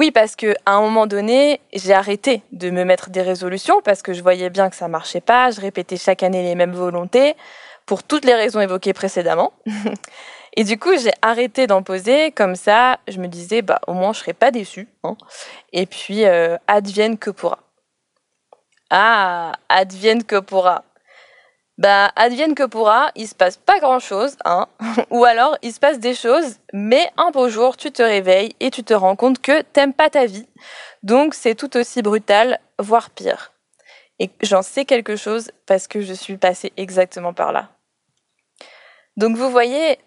Oui, 0.00 0.10
parce 0.10 0.34
que 0.34 0.56
à 0.66 0.72
un 0.72 0.80
moment 0.80 1.06
donné, 1.06 1.60
j'ai 1.72 1.92
arrêté 1.92 2.42
de 2.50 2.70
me 2.70 2.82
mettre 2.82 3.08
des 3.08 3.22
résolutions 3.22 3.80
parce 3.84 4.02
que 4.02 4.14
je 4.14 4.22
voyais 4.22 4.50
bien 4.50 4.68
que 4.68 4.74
ça 4.74 4.88
marchait 4.88 5.20
pas. 5.20 5.52
Je 5.52 5.60
répétais 5.60 5.96
chaque 5.96 6.24
année 6.24 6.42
les 6.42 6.56
mêmes 6.56 6.74
volontés 6.74 7.36
pour 7.86 8.02
toutes 8.02 8.24
les 8.24 8.34
raisons 8.34 8.60
évoquées 8.60 8.94
précédemment. 8.94 9.52
Et 10.58 10.64
du 10.64 10.76
coup, 10.76 10.98
j'ai 10.98 11.12
arrêté 11.22 11.68
d'en 11.68 11.84
poser. 11.84 12.32
Comme 12.32 12.56
ça, 12.56 12.98
je 13.06 13.20
me 13.20 13.28
disais, 13.28 13.62
bah, 13.62 13.80
au 13.86 13.92
moins, 13.92 14.12
je 14.12 14.18
serai 14.18 14.32
pas 14.32 14.50
déçue. 14.50 14.88
Hein. 15.04 15.16
Et 15.72 15.86
puis, 15.86 16.24
euh, 16.24 16.56
advienne 16.66 17.16
que 17.16 17.30
pourra. 17.30 17.60
Ah, 18.90 19.52
advienne 19.68 20.24
que 20.24 20.40
pourra. 20.40 20.82
Bah, 21.78 22.10
advienne 22.16 22.56
que 22.56 22.64
pourra, 22.64 23.12
il 23.14 23.28
se 23.28 23.36
passe 23.36 23.56
pas 23.56 23.78
grand 23.78 24.00
chose, 24.00 24.34
hein. 24.44 24.66
Ou 25.10 25.24
alors, 25.24 25.56
il 25.62 25.72
se 25.72 25.78
passe 25.78 26.00
des 26.00 26.16
choses, 26.16 26.56
mais 26.72 27.08
un 27.16 27.30
beau 27.30 27.48
jour, 27.48 27.76
tu 27.76 27.92
te 27.92 28.02
réveilles 28.02 28.56
et 28.58 28.72
tu 28.72 28.82
te 28.82 28.94
rends 28.94 29.14
compte 29.14 29.40
que 29.40 29.62
t'aimes 29.62 29.94
pas 29.94 30.10
ta 30.10 30.26
vie. 30.26 30.48
Donc, 31.04 31.34
c'est 31.34 31.54
tout 31.54 31.76
aussi 31.76 32.02
brutal, 32.02 32.58
voire 32.80 33.10
pire. 33.10 33.52
Et 34.18 34.28
j'en 34.42 34.62
sais 34.62 34.84
quelque 34.84 35.14
chose 35.14 35.52
parce 35.66 35.86
que 35.86 36.00
je 36.00 36.14
suis 36.14 36.36
passée 36.36 36.72
exactement 36.76 37.32
par 37.32 37.52
là. 37.52 37.68
Donc, 39.16 39.36
vous 39.36 39.50
voyez, 39.50 40.00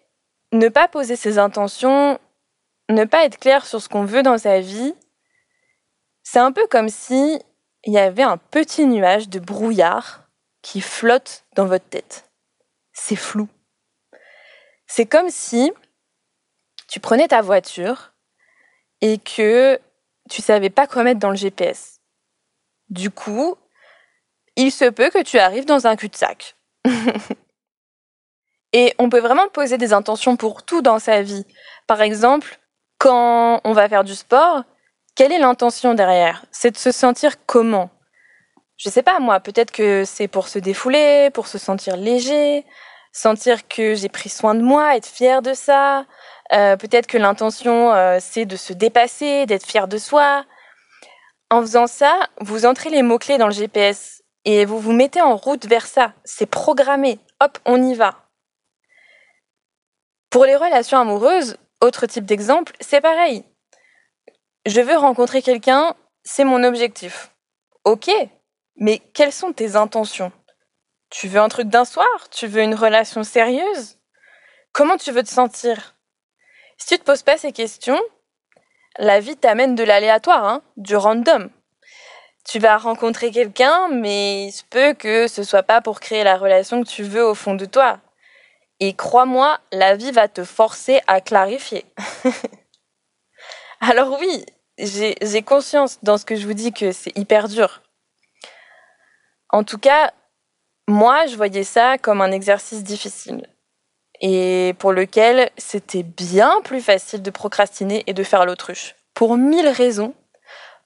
ne 0.52 0.70
pas 0.70 0.88
poser 0.88 1.16
ses 1.16 1.38
intentions, 1.38 2.20
ne 2.90 3.06
pas 3.06 3.26
être 3.26 3.40
clair 3.40 3.66
sur 3.66 3.82
ce 3.82 3.90
qu'on 3.90 4.06
veut 4.06 4.24
dans 4.24 4.38
sa 4.38 4.60
vie, 4.60 4.94
c'est 6.24 6.40
un 6.40 6.52
peu 6.52 6.68
comme 6.68 6.90
si 6.90 7.40
il 7.84 7.94
y 7.94 7.98
avait 7.98 8.24
un 8.24 8.38
petit 8.38 8.86
nuage 8.86 9.30
de 9.30 9.40
brouillard 9.40 10.28
qui 10.62 10.82
flotte 10.82 11.46
dans 11.56 11.66
votre 11.66 11.88
tête. 11.90 12.30
C'est 12.94 13.16
flou. 13.16 13.48
C'est 14.86 15.06
comme 15.06 15.30
si 15.30 15.72
tu 16.88 17.00
prenais 17.00 17.28
ta 17.28 17.42
voiture 17.42 18.14
et 19.00 19.18
que 19.18 19.80
tu 20.30 20.42
savais 20.42 20.70
pas 20.70 20.86
quoi 20.86 21.04
mettre 21.04 21.20
dans 21.20 21.30
le 21.30 21.36
GPS. 21.36 22.00
Du 22.90 23.10
coup, 23.10 23.56
il 24.56 24.72
se 24.72 24.86
peut 24.86 25.10
que 25.10 25.24
tu 25.24 25.40
arrives 25.40 25.66
dans 25.66 25.88
un 25.88 25.96
cul-de-sac. 25.96 26.56
et 28.74 28.94
on 29.00 29.10
peut 29.10 29.20
vraiment 29.20 29.48
poser 29.50 29.78
des 29.78 29.94
intentions 29.94 30.38
pour 30.38 30.64
tout 30.64 30.82
dans 30.82 31.00
sa 31.00 31.22
vie. 31.22 31.46
Par 31.88 32.02
exemple, 32.02 32.60
quand 32.98 33.62
on 33.64 33.74
va 33.74 33.90
faire 33.90 34.04
du 34.04 34.16
sport, 34.16 34.64
quelle 35.16 35.32
est 35.32 35.40
l'intention 35.40 35.94
derrière? 35.94 36.46
C'est 36.52 36.72
de 36.72 36.78
se 36.78 36.92
sentir 36.92 37.46
comment? 37.46 37.90
Je 38.78 38.90
sais 38.90 39.04
pas 39.04 39.20
moi, 39.20 39.40
peut-être 39.40 39.72
que 39.72 40.04
c'est 40.06 40.28
pour 40.28 40.48
se 40.48 40.58
défouler, 40.58 41.30
pour 41.34 41.48
se 41.48 41.58
sentir 41.58 41.98
léger, 41.98 42.66
sentir 43.12 43.68
que 43.68 43.94
j'ai 43.94 44.10
pris 44.10 44.30
soin 44.30 44.56
de 44.56 44.62
moi, 44.62 44.96
être 44.96 45.06
fier 45.06 45.42
de 45.42 45.54
ça. 45.54 46.06
Euh, 46.54 46.78
peut-être 46.78 47.08
que 47.08 47.18
l'intention 47.18 47.94
euh, 47.94 48.18
c'est 48.20 48.46
de 48.46 48.56
se 48.56 48.74
dépasser, 48.74 49.46
d'être 49.46 49.66
fier 49.66 49.88
de 49.88 49.98
soi. 49.98 50.46
En 51.50 51.62
faisant 51.62 51.88
ça, 51.88 52.30
vous 52.40 52.66
entrez 52.66 52.90
les 52.90 53.04
mots-clés 53.04 53.38
dans 53.38 53.48
le 53.48 53.54
GPS 53.54 54.24
et 54.46 54.66
vous 54.66 54.80
vous 54.80 54.94
mettez 54.94 55.22
en 55.22 55.36
route 55.36 55.66
vers 55.66 55.86
ça. 55.86 56.14
C'est 56.24 56.46
programmé. 56.46 57.20
Hop, 57.42 57.60
on 57.66 57.84
y 57.84 57.94
va. 57.94 58.21
Pour 60.32 60.46
les 60.46 60.56
relations 60.56 60.98
amoureuses, 60.98 61.58
autre 61.82 62.06
type 62.06 62.24
d'exemple, 62.24 62.72
c'est 62.80 63.02
pareil. 63.02 63.44
Je 64.66 64.80
veux 64.80 64.96
rencontrer 64.96 65.42
quelqu'un, 65.42 65.94
c'est 66.24 66.46
mon 66.46 66.64
objectif. 66.64 67.36
Ok, 67.84 68.10
mais 68.78 69.00
quelles 69.14 69.34
sont 69.34 69.52
tes 69.52 69.76
intentions? 69.76 70.32
Tu 71.10 71.28
veux 71.28 71.42
un 71.42 71.50
truc 71.50 71.68
d'un 71.68 71.84
soir? 71.84 72.08
Tu 72.32 72.48
veux 72.48 72.62
une 72.62 72.76
relation 72.76 73.24
sérieuse? 73.24 73.98
Comment 74.72 74.96
tu 74.96 75.12
veux 75.12 75.24
te 75.24 75.30
sentir? 75.30 75.98
Si 76.78 76.88
tu 76.88 76.98
te 76.98 77.04
poses 77.04 77.24
pas 77.24 77.36
ces 77.36 77.52
questions, 77.52 78.00
la 78.98 79.20
vie 79.20 79.36
t'amène 79.36 79.76
de 79.76 79.84
l'aléatoire, 79.84 80.46
hein, 80.46 80.62
du 80.78 80.96
random. 80.96 81.50
Tu 82.46 82.60
vas 82.60 82.78
rencontrer 82.78 83.32
quelqu'un, 83.32 83.90
mais 83.90 84.46
il 84.46 84.52
se 84.54 84.64
peut 84.64 84.94
que 84.94 85.28
ce 85.28 85.44
soit 85.44 85.64
pas 85.64 85.82
pour 85.82 86.00
créer 86.00 86.24
la 86.24 86.38
relation 86.38 86.82
que 86.82 86.88
tu 86.88 87.04
veux 87.04 87.26
au 87.26 87.36
fond 87.36 87.56
de 87.56 87.66
toi. 87.66 88.00
Et 88.82 88.94
crois-moi, 88.94 89.60
la 89.72 89.96
vie 89.96 90.12
va 90.12 90.28
te 90.28 90.44
forcer 90.44 91.02
à 91.06 91.22
clarifier. 91.22 91.86
Alors 93.80 94.20
oui, 94.20 94.44
j'ai 94.80 95.42
conscience 95.44 96.00
dans 96.02 96.18
ce 96.18 96.26
que 96.26 96.36
je 96.36 96.48
vous 96.48 96.54
dis 96.54 96.74
que 96.74 96.92
c'est 96.92 97.16
hyper 97.16 97.48
dur. 97.48 97.84
En 99.50 99.64
tout 99.64 99.78
cas, 99.78 100.12
moi, 100.88 101.28
je 101.28 101.36
voyais 101.36 101.64
ça 101.64 102.00
comme 102.00 102.22
un 102.22 102.32
exercice 102.32 102.84
difficile 102.84 103.48
et 104.20 104.76
pour 104.80 104.94
lequel 104.94 105.52
c'était 105.58 106.04
bien 106.04 106.62
plus 106.64 106.82
facile 106.82 107.22
de 107.22 107.32
procrastiner 107.32 108.04
et 108.08 108.14
de 108.14 108.24
faire 108.24 108.46
l'autruche, 108.46 108.96
pour 109.14 109.38
mille 109.38 109.68
raisons, 109.68 110.16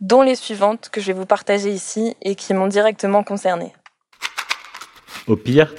dont 0.02 0.22
les 0.22 0.36
suivantes 0.36 0.90
que 0.90 1.00
je 1.00 1.08
vais 1.08 1.14
vous 1.14 1.26
partager 1.26 1.70
ici 1.70 2.16
et 2.22 2.36
qui 2.36 2.54
m'ont 2.54 2.68
directement 2.68 3.24
concernée. 3.24 3.74
Au 5.28 5.36
pire, 5.36 5.74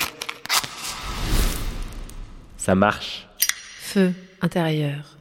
ça 2.66 2.74
marche. 2.74 3.29
Feu 3.38 4.12
intérieur. 4.42 5.16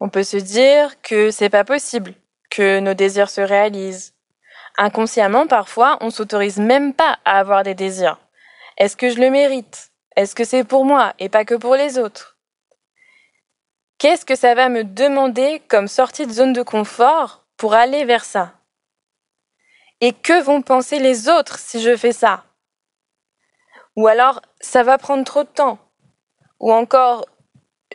On 0.00 0.08
peut 0.08 0.24
se 0.24 0.38
dire 0.38 1.00
que 1.02 1.30
c'est 1.30 1.50
pas 1.50 1.64
possible, 1.64 2.14
que 2.50 2.80
nos 2.80 2.94
désirs 2.94 3.30
se 3.30 3.42
réalisent, 3.42 4.14
Inconsciemment, 4.76 5.46
parfois, 5.46 5.98
on 6.00 6.10
s'autorise 6.10 6.58
même 6.58 6.94
pas 6.94 7.18
à 7.24 7.38
avoir 7.38 7.62
des 7.62 7.74
désirs. 7.74 8.18
Est-ce 8.76 8.96
que 8.96 9.08
je 9.08 9.20
le 9.20 9.30
mérite? 9.30 9.92
Est-ce 10.16 10.34
que 10.34 10.44
c'est 10.44 10.64
pour 10.64 10.84
moi 10.84 11.14
et 11.20 11.28
pas 11.28 11.44
que 11.44 11.54
pour 11.54 11.76
les 11.76 11.96
autres? 11.96 12.38
Qu'est-ce 13.98 14.26
que 14.26 14.34
ça 14.34 14.56
va 14.56 14.68
me 14.68 14.82
demander 14.82 15.62
comme 15.68 15.86
sortie 15.86 16.26
de 16.26 16.32
zone 16.32 16.52
de 16.52 16.62
confort 16.62 17.44
pour 17.56 17.74
aller 17.74 18.04
vers 18.04 18.24
ça? 18.24 18.54
Et 20.00 20.12
que 20.12 20.42
vont 20.42 20.60
penser 20.60 20.98
les 20.98 21.28
autres 21.28 21.58
si 21.58 21.80
je 21.80 21.96
fais 21.96 22.12
ça? 22.12 22.44
Ou 23.94 24.08
alors, 24.08 24.42
ça 24.60 24.82
va 24.82 24.98
prendre 24.98 25.24
trop 25.24 25.44
de 25.44 25.48
temps 25.48 25.78
Ou 26.60 26.72
encore, 26.72 27.26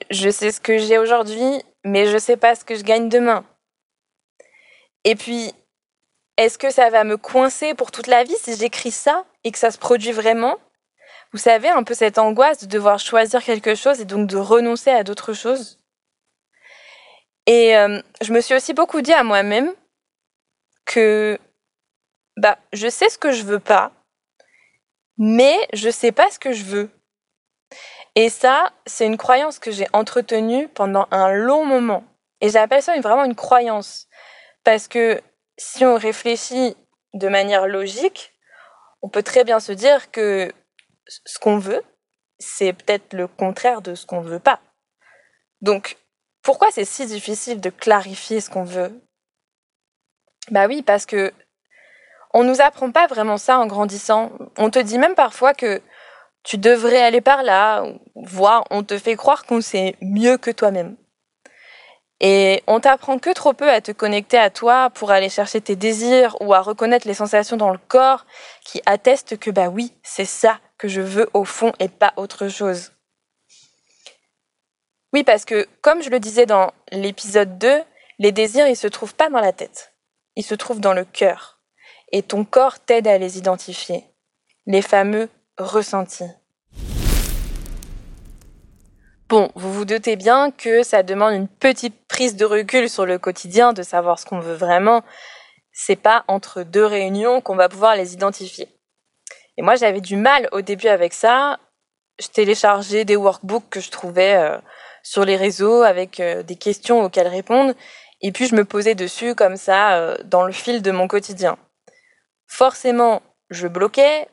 je 0.10 0.30
sais 0.30 0.52
ce 0.52 0.62
que 0.62 0.78
j'ai 0.78 0.98
aujourd'hui, 0.98 1.64
mais 1.84 2.08
je 2.08 2.18
sais 2.18 2.38
pas 2.38 2.56
ce 2.56 2.66
que 2.66 2.76
je 2.76 2.84
gagne 2.84 3.10
demain. 3.10 3.46
Et 5.04 5.16
puis, 5.16 5.54
est-ce 6.38 6.58
que 6.58 6.70
ça 6.70 6.90
va 6.90 7.04
me 7.04 7.18
coincer 7.18 7.74
pour 7.74 7.92
toute 7.92 8.08
la 8.08 8.24
vie 8.24 8.36
si 8.38 8.56
j'écris 8.56 8.92
ça 8.92 9.26
et 9.44 9.52
que 9.52 9.58
ça 9.58 9.72
se 9.72 9.78
produit 9.78 10.12
vraiment? 10.12 10.58
Vous 11.32 11.38
savez, 11.38 11.70
un 11.70 11.84
peu 11.84 11.94
cette 11.94 12.18
angoisse 12.18 12.64
de 12.64 12.68
devoir 12.68 12.98
choisir 13.00 13.44
quelque 13.44 13.76
chose 13.76 14.02
et 14.02 14.06
donc 14.06 14.28
de 14.28 14.38
renoncer 14.38 14.90
à 14.90 15.04
d'autres 15.04 15.34
choses. 15.34 15.80
Et 17.46 17.76
euh, 17.76 18.02
je 18.22 18.34
me 18.34 18.42
suis 18.42 18.56
aussi 18.56 18.74
beaucoup 18.74 19.02
dit 19.02 19.14
à 19.14 19.24
moi-même 19.24 19.74
que 20.86 21.38
bah, 22.38 22.58
je 22.74 22.88
sais 22.88 23.10
ce 23.10 23.18
que 23.18 23.32
je 23.32 23.44
veux 23.44 23.60
pas, 23.60 23.92
mais 25.18 25.56
je 25.74 25.90
sais 25.90 26.12
pas 26.12 26.30
ce 26.32 26.40
que 26.40 26.54
je 26.54 26.64
veux. 26.64 26.90
Et 28.16 28.30
ça, 28.30 28.72
c'est 28.86 29.06
une 29.06 29.18
croyance 29.18 29.60
que 29.60 29.72
j'ai 29.72 29.88
entretenue 29.94 30.68
pendant 30.68 31.08
un 31.12 31.32
long 31.32 31.66
moment. 31.66 32.04
Et 32.42 32.50
j'appelle 32.50 32.82
ça 32.82 33.00
vraiment 33.00 33.26
une 33.26 33.36
croyance. 33.36 34.08
Parce 34.64 34.88
que 34.88 35.22
si 35.58 35.86
on 35.86 35.96
réfléchit 35.96 36.76
de 37.14 37.28
manière 37.28 37.68
logique, 37.68 38.34
on 39.02 39.10
peut 39.10 39.24
très 39.24 39.44
bien 39.44 39.60
se 39.60 39.72
dire 39.72 40.12
que 40.12 40.52
ce 41.08 41.40
qu'on 41.40 41.58
veut, 41.58 41.84
c'est 42.40 42.74
peut-être 42.74 43.14
le 43.14 43.28
contraire 43.28 43.82
de 43.82 43.96
ce 43.96 44.06
qu'on 44.06 44.22
ne 44.22 44.30
veut 44.30 44.40
pas. 44.40 44.60
Donc, 45.62 45.98
pourquoi 46.42 46.72
c'est 46.72 46.86
si 46.86 47.06
difficile 47.06 47.60
de 47.60 47.70
clarifier 47.70 48.42
ce 48.42 48.50
qu'on 48.50 48.64
veut? 48.64 49.02
Bah 50.52 50.68
oui, 50.68 50.82
parce 50.82 51.06
que 51.06 51.34
on 52.34 52.44
nous 52.44 52.62
apprend 52.62 52.92
pas 52.92 53.08
vraiment 53.08 53.38
ça 53.38 53.60
en 53.60 53.68
grandissant. 53.68 54.32
On 54.58 54.70
te 54.70 54.80
dit 54.80 54.98
même 54.98 55.16
parfois 55.16 55.54
que 55.54 55.82
tu 56.44 56.58
devrais 56.58 57.02
aller 57.02 57.22
par 57.22 57.44
là, 57.44 57.84
voire 58.16 58.66
on 58.70 58.84
te 58.84 58.98
fait 58.98 59.16
croire 59.16 59.46
qu'on 59.46 59.62
sait 59.62 59.96
mieux 60.02 60.38
que 60.38 60.52
toi-même. 60.52 60.96
Et 62.22 62.64
on 62.68 62.82
t'apprend 62.82 63.18
que 63.18 63.34
trop 63.34 63.54
peu 63.54 63.70
à 63.70 63.80
te 63.80 63.92
connecter 63.92 64.38
à 64.38 64.50
toi 64.50 64.90
pour 64.90 65.12
aller 65.12 65.30
chercher 65.30 65.62
tes 65.62 65.78
désirs 65.78 66.36
ou 66.42 66.54
à 66.54 66.60
reconnaître 66.60 67.08
les 67.08 67.14
sensations 67.14 67.56
dans 67.56 67.70
le 67.70 67.80
corps 67.88 68.26
qui 68.66 68.82
attestent 68.86 69.38
que 69.38 69.52
bah 69.52 69.70
oui, 69.70 69.94
c'est 70.04 70.26
ça 70.26 70.60
que 70.78 70.90
je 70.90 71.02
veux 71.02 71.30
au 71.34 71.46
fond 71.46 71.72
et 71.80 71.88
pas 71.88 72.14
autre 72.18 72.50
chose. 72.50 72.92
Oui, 75.14 75.24
parce 75.24 75.46
que, 75.46 75.68
comme 75.82 76.04
je 76.04 76.10
le 76.10 76.20
disais 76.20 76.46
dans 76.46 76.72
l'épisode 76.92 77.58
2, 77.58 77.82
les 78.20 78.32
désirs, 78.32 78.68
ils 78.68 78.76
se 78.76 78.88
trouvent 78.88 79.16
pas 79.16 79.30
dans 79.30 79.40
la 79.40 79.54
tête. 79.54 79.94
Ils 80.36 80.44
se 80.44 80.56
trouvent 80.56 80.82
dans 80.82 80.94
le 80.94 81.06
cœur. 81.06 81.60
Et 82.12 82.22
ton 82.22 82.44
corps 82.44 82.80
t'aide 82.80 83.08
à 83.08 83.18
les 83.18 83.38
identifier. 83.38 84.04
Les 84.68 84.82
fameux 84.82 85.30
ressentis. 85.60 86.32
Bon, 89.30 89.52
vous 89.54 89.72
vous 89.72 89.86
doutez 89.86 90.16
bien 90.16 90.50
que 90.50 90.82
ça 90.82 91.04
demande 91.04 91.34
une 91.34 91.48
petite 91.48 92.08
prise 92.08 92.36
de 92.36 92.46
recul 92.46 92.90
sur 92.90 93.06
le 93.06 93.20
quotidien, 93.20 93.74
de 93.74 93.84
savoir 93.84 94.18
ce 94.18 94.26
qu'on 94.26 94.40
veut 94.40 94.56
vraiment. 94.56 95.04
C'est 95.72 95.96
pas 95.96 96.24
entre 96.28 96.64
deux 96.64 96.86
réunions 96.86 97.40
qu'on 97.40 97.56
va 97.56 97.70
pouvoir 97.70 97.96
les 97.96 98.14
identifier. 98.14 98.68
Et 99.56 99.62
moi, 99.62 99.76
j'avais 99.76 100.02
du 100.02 100.16
mal 100.16 100.50
au 100.52 100.62
début 100.62 100.88
avec 100.88 101.14
ça. 101.14 101.60
Je 102.20 102.28
téléchargeais 102.28 103.06
des 103.06 103.16
workbooks 103.16 103.70
que 103.70 103.80
je 103.80 103.92
trouvais 103.92 104.36
euh, 104.36 104.58
sur 105.04 105.26
les 105.26 105.36
réseaux 105.36 105.84
avec 105.84 106.20
euh, 106.20 106.42
des 106.42 106.56
questions 106.56 107.04
auxquelles 107.04 107.28
répondre. 107.28 107.76
Et 108.22 108.32
puis, 108.32 108.48
je 108.48 108.56
me 108.56 108.66
posais 108.66 108.96
dessus 108.96 109.36
comme 109.36 109.58
ça 109.58 109.98
euh, 109.98 110.18
dans 110.26 110.44
le 110.44 110.52
fil 110.52 110.82
de 110.82 110.90
mon 110.90 111.08
quotidien. 111.08 111.58
Forcément, 112.48 113.22
je 113.52 113.68
bloquais 113.68 114.28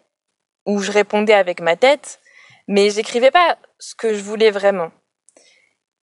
ou 0.67 0.81
je 0.81 0.93
répondais 0.93 1.33
avec 1.33 1.61
ma 1.61 1.77
tête, 1.77 2.21
mais 2.69 2.91
j'écrivais 2.91 3.31
pas 3.31 3.57
ce 3.79 3.95
que 3.95 4.15
je 4.15 4.23
voulais 4.23 4.51
vraiment. 4.51 4.91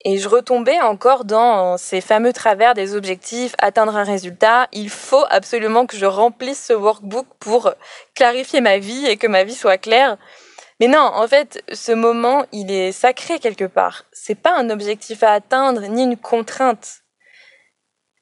Et 0.05 0.17
je 0.17 0.27
retombais 0.27 0.81
encore 0.81 1.23
dans 1.23 1.77
ces 1.77 2.01
fameux 2.01 2.33
travers 2.33 2.73
des 2.73 2.95
objectifs, 2.95 3.55
atteindre 3.57 3.95
un 3.95 4.03
résultat. 4.03 4.67
Il 4.73 4.89
faut 4.89 5.25
absolument 5.29 5.85
que 5.85 5.95
je 5.95 6.05
remplisse 6.05 6.65
ce 6.65 6.73
workbook 6.73 7.25
pour 7.39 7.73
clarifier 8.13 8.59
ma 8.59 8.79
vie 8.79 9.05
et 9.05 9.15
que 9.15 9.27
ma 9.27 9.45
vie 9.45 9.55
soit 9.55 9.77
claire. 9.77 10.17
Mais 10.81 10.87
non, 10.87 10.99
en 10.99 11.25
fait, 11.27 11.63
ce 11.71 11.93
moment, 11.93 12.45
il 12.51 12.69
est 12.69 12.91
sacré 12.91 13.39
quelque 13.39 13.63
part. 13.63 14.03
C'est 14.11 14.35
pas 14.35 14.57
un 14.57 14.69
objectif 14.69 15.23
à 15.23 15.31
atteindre 15.31 15.81
ni 15.87 16.03
une 16.03 16.17
contrainte. 16.17 17.03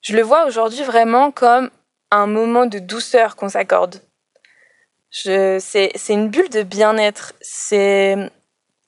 Je 0.01 0.15
le 0.15 0.21
vois 0.21 0.45
aujourd'hui 0.45 0.83
vraiment 0.83 1.31
comme 1.31 1.71
un 2.11 2.27
moment 2.27 2.67
de 2.67 2.77
douceur 2.77 3.35
qu'on 3.35 3.49
s'accorde. 3.49 4.01
C'est 5.11 5.91
une 6.09 6.29
bulle 6.29 6.49
de 6.49 6.63
bien-être. 6.63 7.33
C'est 7.41 8.15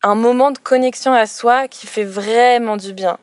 un 0.01 0.15
moment 0.15 0.51
de 0.51 0.57
connexion 0.57 1.13
à 1.13 1.25
soi 1.27 1.67
qui 1.67 1.85
fait 1.85 2.05
vraiment 2.05 2.77
du 2.77 2.93
bien. 2.93 3.19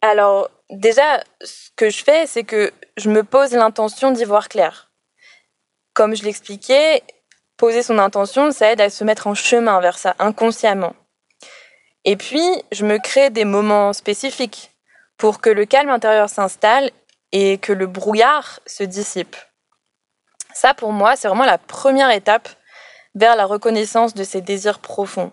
Alors, 0.00 0.50
déjà, 0.70 1.22
ce 1.42 1.70
que 1.76 1.90
je 1.90 2.02
fais, 2.02 2.26
c'est 2.26 2.44
que 2.44 2.72
je 2.96 3.08
me 3.10 3.22
pose 3.22 3.52
l'intention 3.52 4.10
d'y 4.10 4.24
voir 4.24 4.48
clair. 4.48 4.90
Comme 5.94 6.16
je 6.16 6.24
l'expliquais, 6.24 7.02
poser 7.56 7.82
son 7.82 7.98
intention, 7.98 8.50
ça 8.50 8.72
aide 8.72 8.80
à 8.80 8.90
se 8.90 9.04
mettre 9.04 9.26
en 9.26 9.34
chemin 9.34 9.78
vers 9.80 9.98
ça, 9.98 10.16
inconsciemment. 10.18 10.96
Et 12.04 12.16
puis, 12.16 12.42
je 12.72 12.84
me 12.84 12.98
crée 12.98 13.30
des 13.30 13.44
moments 13.44 13.92
spécifiques 13.92 14.72
pour 15.18 15.40
que 15.40 15.50
le 15.50 15.66
calme 15.66 15.90
intérieur 15.90 16.28
s'installe 16.28 16.90
et 17.30 17.58
que 17.58 17.72
le 17.72 17.86
brouillard 17.86 18.58
se 18.66 18.82
dissipe. 18.82 19.36
Ça, 20.54 20.74
pour 20.74 20.92
moi, 20.92 21.16
c'est 21.16 21.28
vraiment 21.28 21.44
la 21.44 21.58
première 21.58 22.10
étape 22.10 22.48
vers 23.14 23.36
la 23.36 23.46
reconnaissance 23.46 24.14
de 24.14 24.24
ses 24.24 24.40
désirs 24.40 24.78
profonds, 24.78 25.32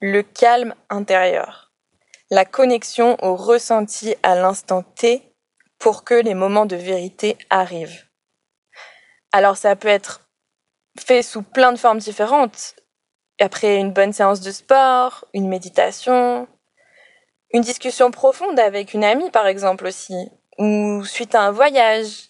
le 0.00 0.22
calme 0.22 0.74
intérieur, 0.90 1.72
la 2.30 2.44
connexion 2.44 3.16
au 3.24 3.36
ressenti 3.36 4.14
à 4.22 4.34
l'instant 4.34 4.82
T 4.82 5.34
pour 5.78 6.04
que 6.04 6.14
les 6.14 6.34
moments 6.34 6.66
de 6.66 6.76
vérité 6.76 7.36
arrivent. 7.50 8.04
Alors 9.32 9.56
ça 9.56 9.76
peut 9.76 9.88
être 9.88 10.28
fait 10.98 11.22
sous 11.22 11.42
plein 11.42 11.72
de 11.72 11.78
formes 11.78 11.98
différentes, 11.98 12.76
après 13.40 13.76
une 13.76 13.92
bonne 13.92 14.12
séance 14.12 14.40
de 14.40 14.52
sport, 14.52 15.24
une 15.34 15.48
méditation, 15.48 16.46
une 17.52 17.62
discussion 17.62 18.10
profonde 18.10 18.58
avec 18.60 18.94
une 18.94 19.04
amie 19.04 19.30
par 19.30 19.46
exemple 19.46 19.86
aussi, 19.86 20.30
ou 20.58 21.04
suite 21.04 21.34
à 21.34 21.42
un 21.42 21.50
voyage, 21.50 22.28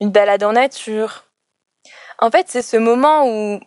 une 0.00 0.10
balade 0.10 0.44
en 0.44 0.52
nature. 0.52 1.29
En 2.20 2.30
fait, 2.30 2.48
c'est 2.50 2.62
ce 2.62 2.76
moment 2.76 3.26
où 3.26 3.60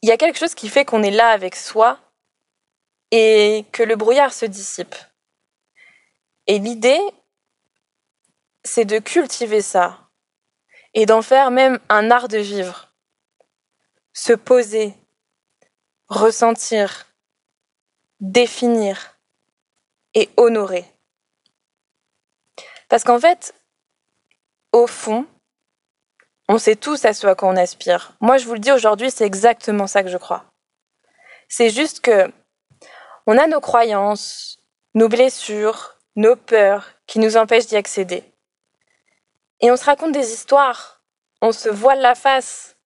il 0.00 0.08
y 0.08 0.12
a 0.12 0.16
quelque 0.16 0.38
chose 0.38 0.54
qui 0.54 0.70
fait 0.70 0.86
qu'on 0.86 1.02
est 1.02 1.10
là 1.10 1.28
avec 1.28 1.54
soi 1.54 1.98
et 3.10 3.66
que 3.72 3.82
le 3.82 3.94
brouillard 3.94 4.32
se 4.32 4.46
dissipe. 4.46 4.94
Et 6.46 6.58
l'idée, 6.58 7.00
c'est 8.64 8.86
de 8.86 8.98
cultiver 8.98 9.60
ça 9.60 10.10
et 10.94 11.04
d'en 11.04 11.20
faire 11.20 11.50
même 11.50 11.78
un 11.90 12.10
art 12.10 12.28
de 12.28 12.38
vivre. 12.38 12.94
Se 14.14 14.32
poser, 14.32 14.94
ressentir, 16.08 17.06
définir 18.20 19.18
et 20.14 20.30
honorer. 20.38 20.86
Parce 22.88 23.04
qu'en 23.04 23.18
fait, 23.18 23.54
au 24.72 24.86
fond, 24.86 25.26
on 26.48 26.58
sait 26.58 26.76
tous 26.76 27.04
à 27.04 27.12
ce 27.12 27.26
à 27.26 27.34
quoi 27.34 27.48
on 27.48 27.56
aspire. 27.56 28.12
Moi, 28.20 28.36
je 28.36 28.46
vous 28.46 28.54
le 28.54 28.58
dis 28.58 28.72
aujourd'hui, 28.72 29.10
c'est 29.10 29.24
exactement 29.24 29.86
ça 29.86 30.02
que 30.02 30.10
je 30.10 30.18
crois. 30.18 30.44
C'est 31.48 31.70
juste 31.70 32.00
que 32.00 32.30
on 33.26 33.38
a 33.38 33.46
nos 33.46 33.60
croyances, 33.60 34.58
nos 34.94 35.08
blessures, 35.08 35.98
nos 36.16 36.36
peurs 36.36 36.90
qui 37.06 37.18
nous 37.18 37.36
empêchent 37.36 37.66
d'y 37.66 37.76
accéder. 37.76 38.24
Et 39.60 39.70
on 39.70 39.76
se 39.76 39.84
raconte 39.84 40.12
des 40.12 40.32
histoires, 40.32 41.00
on 41.40 41.52
se 41.52 41.68
voile 41.68 42.00
la 42.00 42.14
face, 42.14 42.76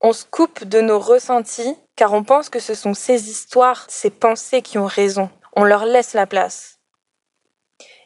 on 0.00 0.12
se 0.12 0.24
coupe 0.24 0.64
de 0.64 0.80
nos 0.80 0.98
ressentis 0.98 1.76
car 1.94 2.12
on 2.12 2.24
pense 2.24 2.48
que 2.48 2.58
ce 2.58 2.74
sont 2.74 2.94
ces 2.94 3.30
histoires, 3.30 3.84
ces 3.88 4.10
pensées 4.10 4.62
qui 4.62 4.78
ont 4.78 4.86
raison. 4.86 5.30
On 5.54 5.64
leur 5.64 5.84
laisse 5.84 6.14
la 6.14 6.26
place. 6.26 6.78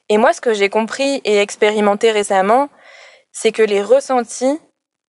Et 0.09 0.18
moi, 0.18 0.33
ce 0.33 0.40
que 0.40 0.53
j'ai 0.53 0.68
compris 0.68 1.20
et 1.25 1.38
expérimenté 1.38 2.11
récemment, 2.11 2.68
c'est 3.33 3.53
que 3.53 3.62
les 3.62 3.83
ressentis 3.83 4.59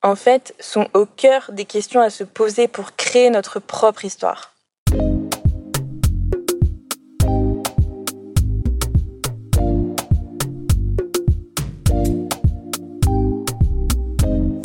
en 0.05 0.15
fait, 0.15 0.53
sont 0.59 0.87
au 0.93 1.07
cœur 1.07 1.49
des 1.51 1.65
questions 1.65 1.99
à 1.99 2.11
se 2.11 2.23
poser 2.23 2.67
pour 2.67 2.95
créer 2.95 3.31
notre 3.31 3.59
propre 3.59 4.05
histoire. 4.05 4.53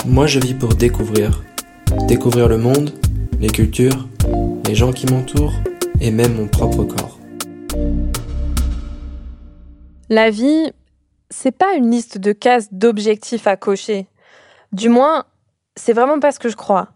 Moi, 0.04 0.26
je 0.26 0.38
vis 0.38 0.52
pour 0.52 0.74
découvrir. 0.74 1.42
Découvrir 2.06 2.46
le 2.46 2.58
monde, 2.58 2.92
les 3.40 3.48
cultures, 3.48 4.08
les 4.66 4.74
gens 4.74 4.92
qui 4.92 5.06
m'entourent 5.06 5.54
et 6.02 6.10
même 6.10 6.34
mon 6.34 6.48
propre 6.48 6.84
corps. 6.84 7.18
La 10.10 10.28
vie, 10.28 10.70
c'est 11.30 11.56
pas 11.56 11.72
une 11.76 11.90
liste 11.90 12.18
de 12.18 12.32
cases 12.32 12.68
d'objectifs 12.72 13.46
à 13.46 13.56
cocher. 13.56 14.06
Du 14.72 14.88
moins, 14.88 15.24
c'est 15.76 15.92
vraiment 15.92 16.20
pas 16.20 16.32
ce 16.32 16.38
que 16.38 16.48
je 16.48 16.56
crois. 16.56 16.88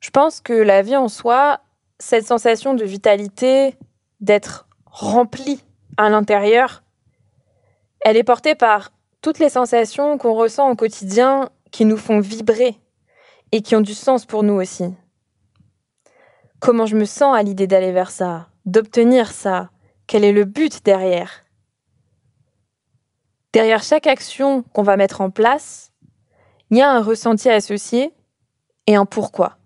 Je 0.00 0.10
pense 0.10 0.40
que 0.40 0.52
la 0.52 0.82
vie 0.82 0.96
en 0.96 1.08
soi, 1.08 1.60
cette 1.98 2.26
sensation 2.26 2.74
de 2.74 2.84
vitalité, 2.84 3.76
d'être 4.20 4.68
rempli 4.86 5.64
à 5.96 6.08
l'intérieur, 6.08 6.82
elle 8.00 8.16
est 8.16 8.24
portée 8.24 8.54
par 8.54 8.90
toutes 9.20 9.38
les 9.38 9.48
sensations 9.48 10.18
qu'on 10.18 10.34
ressent 10.34 10.70
au 10.70 10.76
quotidien 10.76 11.50
qui 11.70 11.84
nous 11.84 11.96
font 11.96 12.20
vibrer 12.20 12.78
et 13.52 13.62
qui 13.62 13.74
ont 13.76 13.80
du 13.80 13.94
sens 13.94 14.26
pour 14.26 14.42
nous 14.42 14.54
aussi. 14.54 14.94
Comment 16.60 16.86
je 16.86 16.96
me 16.96 17.04
sens 17.04 17.36
à 17.36 17.42
l'idée 17.42 17.66
d'aller 17.66 17.92
vers 17.92 18.10
ça, 18.10 18.48
d'obtenir 18.66 19.30
ça, 19.30 19.70
quel 20.06 20.24
est 20.24 20.32
le 20.32 20.44
but 20.44 20.84
derrière? 20.84 21.44
Derrière 23.52 23.82
chaque 23.82 24.06
action 24.06 24.62
qu'on 24.62 24.82
va 24.82 24.96
mettre 24.96 25.20
en 25.20 25.30
place, 25.30 25.87
il 26.70 26.78
y 26.78 26.82
a 26.82 26.90
un 26.90 27.02
ressenti 27.02 27.48
associé 27.48 28.12
et 28.86 28.96
un 28.96 29.06
pourquoi. 29.06 29.56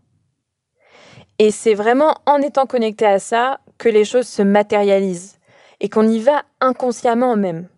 Et 1.38 1.50
c'est 1.50 1.74
vraiment 1.74 2.16
en 2.26 2.38
étant 2.38 2.66
connecté 2.66 3.06
à 3.06 3.18
ça 3.18 3.60
que 3.78 3.88
les 3.88 4.04
choses 4.04 4.28
se 4.28 4.42
matérialisent 4.42 5.38
et 5.80 5.88
qu'on 5.88 6.06
y 6.06 6.20
va 6.20 6.42
inconsciemment 6.60 7.36
même. 7.36 7.68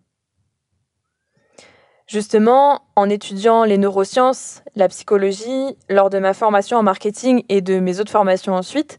Justement, 2.07 2.83
en 2.97 3.09
étudiant 3.09 3.65
les 3.65 3.79
neurosciences, 3.79 4.63
la 4.77 4.89
psychologie, 4.89 5.77
lors 5.89 6.11
de 6.11 6.19
ma 6.19 6.35
formation 6.35 6.77
en 6.77 6.83
marketing 6.83 7.45
et 7.49 7.63
de 7.63 7.79
mes 7.79 7.99
autres 8.01 8.11
formations 8.11 8.55
ensuite, 8.55 8.99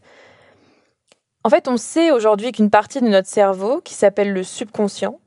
en 1.44 1.48
fait, 1.48 1.68
on 1.68 1.76
sait 1.76 2.10
aujourd'hui 2.10 2.50
qu'une 2.50 2.70
partie 2.70 3.00
de 3.00 3.06
notre 3.06 3.28
cerveau, 3.28 3.80
qui 3.80 3.94
s'appelle 3.94 4.32
le 4.32 4.42
subconscient, 4.42 5.20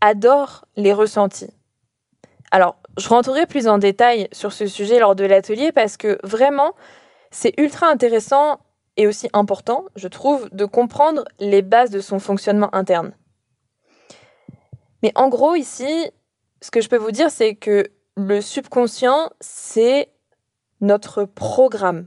adore 0.00 0.64
les 0.76 0.92
ressentis. 0.92 1.50
Alors, 2.52 2.76
je 2.96 3.08
rentrerai 3.08 3.46
plus 3.46 3.68
en 3.68 3.78
détail 3.78 4.28
sur 4.32 4.52
ce 4.52 4.66
sujet 4.66 4.98
lors 4.98 5.14
de 5.14 5.24
l'atelier 5.24 5.72
parce 5.72 5.96
que 5.96 6.18
vraiment, 6.22 6.74
c'est 7.30 7.52
ultra 7.58 7.88
intéressant 7.88 8.60
et 8.96 9.06
aussi 9.06 9.28
important, 9.32 9.84
je 9.96 10.08
trouve, 10.08 10.48
de 10.50 10.64
comprendre 10.64 11.24
les 11.40 11.62
bases 11.62 11.90
de 11.90 12.00
son 12.00 12.18
fonctionnement 12.18 12.74
interne. 12.74 13.12
Mais 15.02 15.12
en 15.16 15.28
gros, 15.28 15.54
ici, 15.54 16.10
ce 16.60 16.70
que 16.70 16.80
je 16.80 16.88
peux 16.88 16.96
vous 16.96 17.10
dire, 17.10 17.30
c'est 17.30 17.56
que 17.56 17.90
le 18.16 18.40
subconscient, 18.40 19.30
c'est 19.40 20.10
notre 20.80 21.24
programme. 21.24 22.06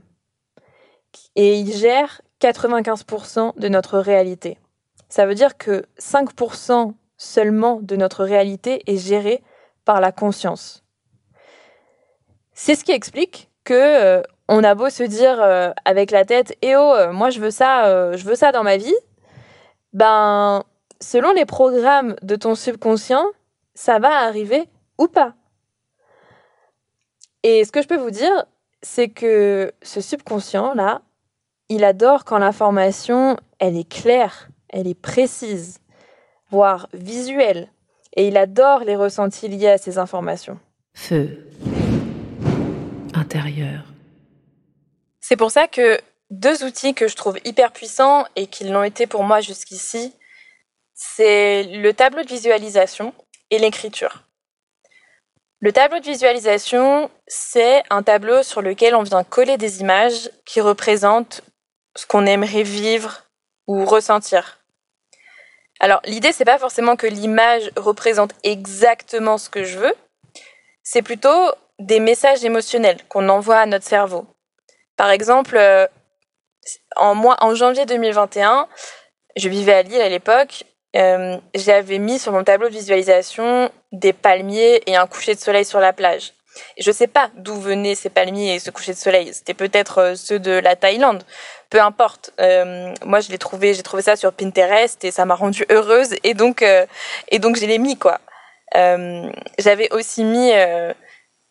Et 1.36 1.58
il 1.58 1.72
gère 1.72 2.22
95% 2.40 3.58
de 3.58 3.68
notre 3.68 3.98
réalité. 3.98 4.58
Ça 5.08 5.26
veut 5.26 5.34
dire 5.34 5.58
que 5.58 5.84
5% 5.98 6.94
seulement 7.16 7.80
de 7.82 7.96
notre 7.96 8.24
réalité 8.24 8.82
est 8.86 8.96
gérée 8.96 9.42
par 9.88 10.02
la 10.02 10.12
conscience. 10.12 10.84
C'est 12.52 12.74
ce 12.74 12.84
qui 12.84 12.92
explique 12.92 13.48
que 13.64 13.72
euh, 13.72 14.22
on 14.46 14.62
a 14.62 14.74
beau 14.74 14.90
se 14.90 15.02
dire 15.02 15.40
euh, 15.40 15.72
avec 15.86 16.10
la 16.10 16.26
tête 16.26 16.54
"Eh 16.60 16.76
oh, 16.76 16.92
euh, 16.94 17.10
moi 17.10 17.30
je 17.30 17.40
veux 17.40 17.50
ça, 17.50 18.14
je 18.14 18.22
veux 18.26 18.34
ça 18.34 18.52
dans 18.52 18.62
ma 18.62 18.76
vie." 18.76 19.00
Ben 19.94 20.62
selon 21.00 21.32
les 21.32 21.46
programmes 21.46 22.16
de 22.20 22.36
ton 22.36 22.54
subconscient, 22.54 23.24
ça 23.74 23.98
va 23.98 24.10
arriver 24.26 24.68
ou 24.98 25.08
pas. 25.08 25.32
Et 27.42 27.64
ce 27.64 27.72
que 27.72 27.80
je 27.80 27.88
peux 27.88 27.96
vous 27.96 28.10
dire, 28.10 28.44
c'est 28.82 29.08
que 29.08 29.72
ce 29.80 30.02
subconscient 30.02 30.74
là, 30.74 31.00
il 31.70 31.82
adore 31.82 32.26
quand 32.26 32.36
l'information, 32.36 33.38
elle 33.58 33.78
est 33.78 33.88
claire, 33.88 34.50
elle 34.68 34.86
est 34.86 35.00
précise, 35.00 35.80
voire 36.50 36.88
visuelle, 36.92 37.70
et 38.18 38.26
il 38.26 38.36
adore 38.36 38.80
les 38.80 38.96
ressentis 38.96 39.46
liés 39.46 39.68
à 39.68 39.78
ces 39.78 39.96
informations. 39.96 40.58
Feu 40.92 41.46
intérieur. 43.14 43.84
C'est 45.20 45.36
pour 45.36 45.52
ça 45.52 45.68
que 45.68 46.00
deux 46.30 46.64
outils 46.64 46.94
que 46.94 47.06
je 47.06 47.14
trouve 47.14 47.38
hyper 47.44 47.72
puissants 47.72 48.26
et 48.34 48.48
qui 48.48 48.64
l'ont 48.64 48.82
été 48.82 49.06
pour 49.06 49.22
moi 49.22 49.40
jusqu'ici, 49.40 50.12
c'est 50.94 51.62
le 51.62 51.92
tableau 51.92 52.24
de 52.24 52.28
visualisation 52.28 53.14
et 53.50 53.58
l'écriture. 53.58 54.24
Le 55.60 55.72
tableau 55.72 56.00
de 56.00 56.04
visualisation, 56.04 57.10
c'est 57.28 57.82
un 57.88 58.02
tableau 58.02 58.42
sur 58.42 58.62
lequel 58.62 58.96
on 58.96 59.02
vient 59.02 59.22
coller 59.22 59.58
des 59.58 59.80
images 59.80 60.30
qui 60.44 60.60
représentent 60.60 61.42
ce 61.94 62.04
qu'on 62.06 62.26
aimerait 62.26 62.64
vivre 62.64 63.22
ou 63.68 63.84
ressentir. 63.84 64.57
Alors, 65.80 66.00
l'idée, 66.04 66.32
c'est 66.32 66.44
pas 66.44 66.58
forcément 66.58 66.96
que 66.96 67.06
l'image 67.06 67.70
représente 67.76 68.32
exactement 68.42 69.38
ce 69.38 69.48
que 69.48 69.64
je 69.64 69.78
veux, 69.78 69.94
c'est 70.82 71.02
plutôt 71.02 71.50
des 71.78 72.00
messages 72.00 72.44
émotionnels 72.44 72.98
qu'on 73.08 73.28
envoie 73.28 73.58
à 73.58 73.66
notre 73.66 73.84
cerveau. 73.84 74.26
Par 74.96 75.10
exemple, 75.10 75.56
euh, 75.56 75.86
en, 76.96 77.16
en 77.40 77.54
janvier 77.54 77.86
2021, 77.86 78.68
je 79.36 79.48
vivais 79.48 79.74
à 79.74 79.82
Lille 79.82 80.00
à 80.00 80.08
l'époque, 80.08 80.64
euh, 80.96 81.38
j'avais 81.54 81.98
mis 81.98 82.18
sur 82.18 82.32
mon 82.32 82.42
tableau 82.42 82.68
de 82.68 82.72
visualisation 82.72 83.70
des 83.92 84.12
palmiers 84.12 84.82
et 84.86 84.96
un 84.96 85.06
coucher 85.06 85.34
de 85.34 85.40
soleil 85.40 85.64
sur 85.64 85.80
la 85.80 85.92
plage. 85.92 86.32
Je 86.78 86.90
ne 86.90 86.94
sais 86.94 87.06
pas 87.06 87.30
d'où 87.36 87.54
venaient 87.60 87.94
ces 87.94 88.10
palmiers 88.10 88.54
et 88.54 88.58
ce 88.58 88.70
coucher 88.70 88.92
de 88.92 88.98
soleil. 88.98 89.32
C'était 89.32 89.54
peut-être 89.54 89.98
euh, 89.98 90.14
ceux 90.14 90.38
de 90.38 90.52
la 90.52 90.76
Thaïlande. 90.76 91.24
Peu 91.70 91.80
importe. 91.82 92.32
moi, 93.04 93.20
je 93.20 93.36
trouvé, 93.36 93.74
j'ai 93.74 93.82
trouvé 93.82 94.02
ça 94.02 94.16
sur 94.16 94.32
Pinterest 94.32 95.04
et 95.04 95.10
ça 95.10 95.26
m'a 95.26 95.34
rendue 95.34 95.66
heureuse 95.70 96.14
et 96.24 96.32
donc 96.32 96.62
et 96.62 97.38
donc 97.38 97.58
je 97.58 97.66
l'ai 97.66 97.76
mis 97.76 97.98
quoi. 97.98 98.20
J'avais 98.72 99.92
aussi 99.92 100.24
mis 100.24 100.50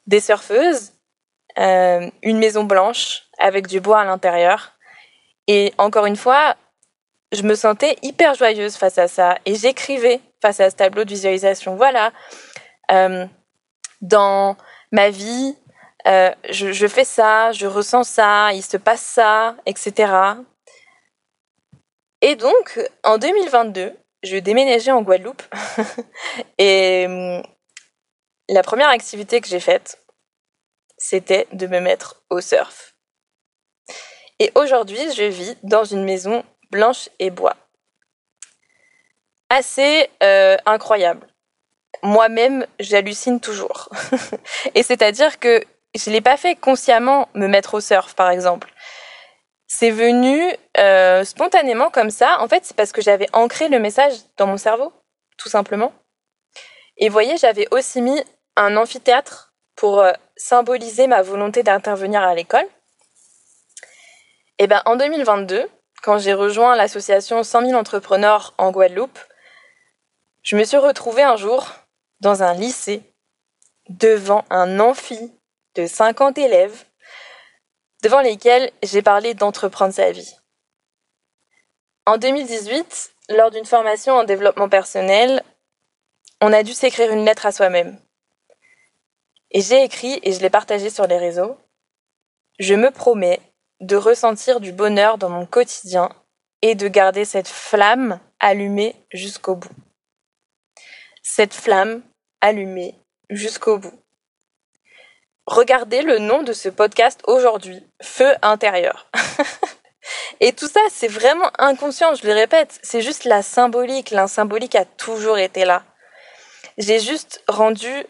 des 0.08 0.22
surfeuses, 0.22 0.94
euh, 1.60 2.10
une 2.24 2.40
maison 2.40 2.64
blanche 2.64 3.24
avec 3.38 3.68
du 3.68 3.80
bois 3.80 4.00
à 4.00 4.06
l'intérieur. 4.06 4.74
Et 5.48 5.74
encore 5.78 6.06
une 6.06 6.16
fois, 6.16 6.56
je 7.32 7.44
me 7.44 7.56
sentais 7.56 7.98
hyper 8.02 8.34
joyeuse 8.34 8.76
face 8.76 8.98
à 8.98 9.08
ça 9.08 9.38
et 9.46 9.56
j'écrivais 9.56 10.22
face 10.42 10.60
à 10.60 10.70
ce 10.70 10.76
tableau 10.76 11.04
de 11.04 11.10
visualisation. 11.10 11.76
Voilà, 11.76 12.12
euh, 12.92 13.26
dans 14.02 14.56
ma 14.92 15.10
vie, 15.10 15.56
euh, 16.08 16.32
je, 16.50 16.88
fais 16.88 17.04
ça, 17.04 17.52
je 17.52 17.68
ressens 17.68 18.04
ça, 18.04 18.54
il 18.54 18.64
se 18.64 18.78
passe 18.78 19.02
ça, 19.02 19.56
etc. 19.66 20.14
Et 22.22 22.36
donc, 22.36 22.80
en 23.04 23.18
2022, 23.18 23.94
je 24.24 24.38
déménageais 24.38 24.92
en 24.92 25.02
Guadeloupe 25.02 25.44
et 26.58 27.06
la 28.50 28.64
première 28.64 28.90
activité 28.90 29.42
que 29.42 29.48
j'ai 29.48 29.60
faite, 29.60 30.00
c'était 30.98 31.48
de 31.52 31.68
me 31.68 31.80
mettre 31.80 32.24
au 32.30 32.42
surf. 32.42 32.96
Et 34.40 34.52
aujourd'hui, 34.56 35.14
je 35.16 35.24
vis 35.24 35.58
dans 35.64 35.84
une 35.84 36.04
maison 36.04 36.44
blanche 36.72 37.10
et 37.20 37.30
bois. 37.30 37.56
Assez 39.50 40.10
euh, 40.24 40.58
incroyable. 40.66 41.28
Moi-même, 42.04 42.66
j'hallucine 42.80 43.40
toujours. 43.40 43.90
et 44.76 44.84
c'est-à-dire 44.84 45.40
que 45.40 45.64
je 45.96 46.10
ne 46.10 46.16
l'ai 46.16 46.22
pas 46.22 46.38
fait 46.38 46.56
consciemment 46.56 47.30
me 47.34 47.48
mettre 47.48 47.76
au 47.76 47.82
surf, 47.82 48.14
par 48.14 48.30
exemple. 48.30 48.72
C'est 49.68 49.92
venu 49.92 50.54
euh, 50.78 51.24
spontanément 51.24 51.90
comme 51.90 52.10
ça. 52.10 52.40
En 52.40 52.48
fait, 52.48 52.66
c'est 52.66 52.76
parce 52.76 52.92
que 52.92 53.02
j'avais 53.02 53.28
ancré 53.34 53.68
le 53.68 53.80
message 53.80 54.14
dans 54.38 54.48
mon 54.48 54.58
cerveau, 54.58 54.94
tout 55.38 55.50
simplement. 55.50 55.94
Et 56.98 57.10
voyez, 57.10 57.38
j'avais 57.38 57.68
aussi 57.72 58.02
mis 58.02 58.24
un 58.56 58.78
amphithéâtre 58.78 59.54
pour 59.76 60.00
euh, 60.00 60.12
symboliser 60.36 61.08
ma 61.08 61.22
volonté 61.22 61.64
d'intervenir 61.64 62.22
à 62.22 62.34
l'école. 62.34 62.66
Et 64.60 64.64
eh 64.64 64.68
ben 64.68 64.82
en 64.86 64.96
2022, 64.96 65.70
quand 66.02 66.18
j'ai 66.18 66.34
rejoint 66.34 66.76
l'association 66.76 67.44
100 67.44 67.68
000 67.68 67.74
entrepreneurs 67.74 68.56
en 68.58 68.72
Guadeloupe, 68.72 69.20
je 70.42 70.56
me 70.56 70.64
suis 70.64 70.78
retrouvée 70.78 71.22
un 71.22 71.36
jour 71.36 71.68
dans 72.20 72.44
un 72.44 72.54
lycée 72.54 73.02
devant 73.90 74.44
un 74.50 74.80
amphi 74.80 75.32
de 75.76 75.86
50 75.86 76.38
élèves 76.38 76.86
devant 78.04 78.22
lesquels 78.22 78.72
j'ai 78.84 79.02
parlé 79.02 79.34
d'entreprendre 79.34 79.94
sa 79.94 80.12
vie. 80.12 80.36
En 82.06 82.18
2018, 82.18 83.12
lors 83.30 83.52
d'une 83.52 83.66
formation 83.66 84.14
en 84.14 84.24
développement 84.24 84.70
personnel, 84.70 85.44
on 86.42 86.54
a 86.54 86.64
dû 86.64 86.74
s'écrire 86.74 87.12
une 87.12 87.26
lettre 87.26 87.46
à 87.46 87.52
soi-même. 87.52 88.00
Et 89.52 89.62
j'ai 89.62 89.84
écrit 89.84 90.20
et 90.24 90.34
je 90.34 90.40
l'ai 90.40 90.50
partagé 90.50 90.90
sur 90.90 91.08
les 91.08 91.18
réseaux. 91.18 91.58
Je 92.60 92.76
me 92.76 92.92
promets 92.92 93.40
de 93.80 93.96
ressentir 93.96 94.60
du 94.60 94.72
bonheur 94.72 95.18
dans 95.18 95.30
mon 95.30 95.46
quotidien 95.46 96.10
et 96.62 96.76
de 96.76 96.88
garder 96.88 97.26
cette 97.26 97.48
flamme 97.48 98.20
allumée 98.40 98.96
jusqu'au 99.12 99.56
bout. 99.56 99.70
Cette 101.30 101.54
flamme 101.54 102.04
allumée 102.40 102.96
jusqu'au 103.30 103.78
bout. 103.78 104.02
Regardez 105.46 106.02
le 106.02 106.20
nom 106.20 106.42
de 106.42 106.54
ce 106.54 106.70
podcast 106.70 107.20
aujourd'hui, 107.28 107.86
Feu 108.02 108.34
intérieur. 108.42 109.12
et 110.40 110.54
tout 110.54 110.70
ça, 110.70 110.80
c'est 110.90 111.10
vraiment 111.10 111.52
inconscient, 111.60 112.16
je 112.16 112.26
le 112.26 112.32
répète, 112.32 112.80
c'est 112.82 113.02
juste 113.02 113.26
la 113.26 113.42
symbolique. 113.42 114.12
La 114.12 114.28
symbolique 114.28 114.76
a 114.76 114.86
toujours 114.86 115.38
été 115.38 115.66
là. 115.66 115.84
J'ai 116.78 117.02
juste 117.02 117.44
rendu 117.50 118.06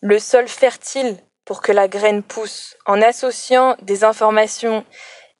le 0.00 0.18
sol 0.18 0.48
fertile 0.48 1.18
pour 1.44 1.60
que 1.60 1.72
la 1.72 1.88
graine 1.88 2.22
pousse, 2.22 2.74
en 2.86 3.02
associant 3.02 3.76
des 3.82 4.02
informations, 4.02 4.86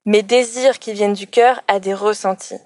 mes 0.05 0.21
désirs 0.21 0.77
qui 0.77 0.93
viennent 0.93 1.13
du 1.13 1.27
cœur 1.27 1.61
à 1.67 1.79
des 1.79 1.95
ressentis. 1.95 2.61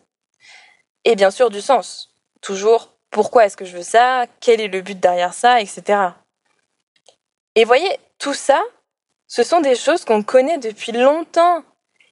Et 1.06 1.16
bien 1.16 1.32
sûr 1.32 1.50
du 1.50 1.62
sens. 1.62 2.14
Toujours 2.42 2.95
pourquoi 3.12 3.46
est-ce 3.46 3.58
que 3.58 3.66
je 3.66 3.78
veux 3.78 3.84
ça, 3.84 4.26
quel 4.40 4.62
est 4.62 4.68
le 4.68 4.82
but 4.82 5.00
derrière 5.00 5.34
ça, 5.34 5.62
etc. 5.62 6.10
Et 7.56 7.64
voyez, 7.64 7.90
tout 8.20 8.34
ça, 8.34 8.62
ce 9.28 9.44
sont 9.44 9.62
des 9.62 9.76
choses 9.76 10.06
qu'on 10.06 10.24
connaît 10.24 10.58
depuis 10.58 10.92
longtemps 10.92 11.64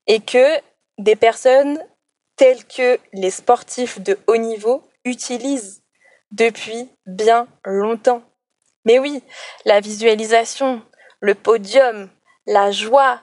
et 0.07 0.19
que 0.19 0.59
des 0.97 1.15
personnes 1.15 1.79
telles 2.35 2.65
que 2.65 2.99
les 3.13 3.31
sportifs 3.31 3.99
de 3.99 4.17
haut 4.27 4.37
niveau 4.37 4.83
utilisent 5.05 5.83
depuis 6.31 6.89
bien 7.05 7.47
longtemps. 7.65 8.23
Mais 8.85 8.99
oui, 8.99 9.23
la 9.65 9.79
visualisation, 9.79 10.81
le 11.19 11.35
podium, 11.35 12.09
la 12.47 12.71
joie, 12.71 13.21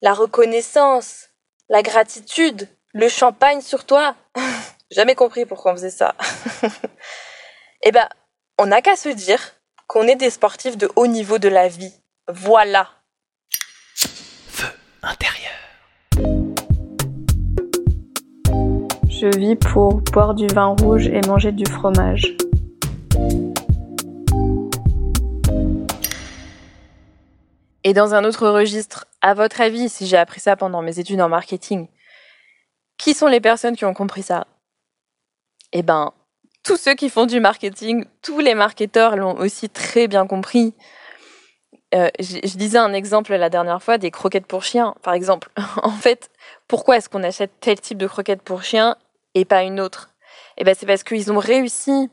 la 0.00 0.14
reconnaissance, 0.14 1.30
la 1.68 1.82
gratitude, 1.82 2.68
le 2.92 3.08
champagne 3.08 3.60
sur 3.60 3.84
toi. 3.84 4.14
Jamais 4.92 5.16
compris 5.16 5.46
pourquoi 5.46 5.72
on 5.72 5.74
faisait 5.74 5.90
ça. 5.90 6.14
eh 7.82 7.90
ben, 7.90 8.08
on 8.56 8.66
n'a 8.66 8.82
qu'à 8.82 8.94
se 8.94 9.08
dire 9.08 9.40
qu'on 9.88 10.06
est 10.06 10.14
des 10.14 10.30
sportifs 10.30 10.76
de 10.76 10.88
haut 10.94 11.08
niveau 11.08 11.38
de 11.38 11.48
la 11.48 11.66
vie. 11.66 11.92
Voilà. 12.28 12.88
Feu 13.96 14.68
intérieur. 15.02 15.52
Je 19.08 19.36
vis 19.36 19.56
pour 19.56 20.02
boire 20.12 20.34
du 20.34 20.46
vin 20.46 20.76
rouge 20.80 21.08
et 21.08 21.20
manger 21.26 21.50
du 21.50 21.64
fromage. 21.68 22.36
Et 27.82 27.92
dans 27.92 28.14
un 28.14 28.24
autre 28.24 28.48
registre, 28.48 29.06
à 29.20 29.34
votre 29.34 29.60
avis, 29.60 29.88
si 29.88 30.06
j'ai 30.06 30.16
appris 30.16 30.40
ça 30.40 30.54
pendant 30.54 30.80
mes 30.80 31.00
études 31.00 31.20
en 31.20 31.28
marketing, 31.28 31.88
qui 32.98 33.14
sont 33.14 33.26
les 33.26 33.40
personnes 33.40 33.76
qui 33.76 33.84
ont 33.84 33.94
compris 33.94 34.22
ça? 34.22 34.46
Eh 35.72 35.82
ben, 35.82 36.12
tous 36.64 36.76
ceux 36.76 36.94
qui 36.94 37.10
font 37.10 37.26
du 37.26 37.40
marketing, 37.40 38.04
tous 38.22 38.40
les 38.40 38.54
marketeurs 38.54 39.16
l'ont 39.16 39.36
aussi 39.36 39.68
très 39.68 40.08
bien 40.08 40.26
compris. 40.26 40.74
Euh, 41.94 42.08
je, 42.18 42.56
disais 42.56 42.78
un 42.78 42.92
exemple 42.92 43.34
la 43.36 43.48
dernière 43.48 43.82
fois 43.82 43.98
des 43.98 44.10
croquettes 44.10 44.46
pour 44.46 44.64
chiens, 44.64 44.94
par 45.02 45.14
exemple. 45.14 45.50
en 45.82 45.92
fait, 45.92 46.30
pourquoi 46.66 46.96
est-ce 46.96 47.08
qu'on 47.08 47.22
achète 47.22 47.52
tel 47.60 47.80
type 47.80 47.98
de 47.98 48.08
croquette 48.08 48.42
pour 48.42 48.62
chien 48.62 48.96
et 49.34 49.44
pas 49.44 49.62
une 49.62 49.78
autre? 49.78 50.10
Eh 50.58 50.64
ben 50.64 50.74
c'est 50.76 50.86
parce 50.86 51.04
qu'ils 51.04 51.32
ont 51.32 51.38
réussi, 51.38 52.10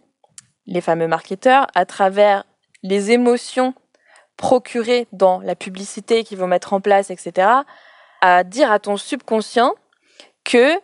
les 0.68 0.82
fameux 0.82 1.08
marketeurs, 1.08 1.68
à 1.74 1.86
travers 1.86 2.44
les 2.84 3.12
émotions 3.12 3.74
procurées 4.38 5.08
dans 5.12 5.40
la 5.40 5.56
publicité 5.56 6.24
qu'ils 6.24 6.38
vont 6.38 6.48
mettre 6.48 6.74
en 6.74 6.82
place, 6.82 7.10
etc., 7.10 7.48
à 8.22 8.44
dire 8.44 8.72
à 8.72 8.80
ton 8.80 8.98
subconscient 8.98 9.74
que 10.44 10.78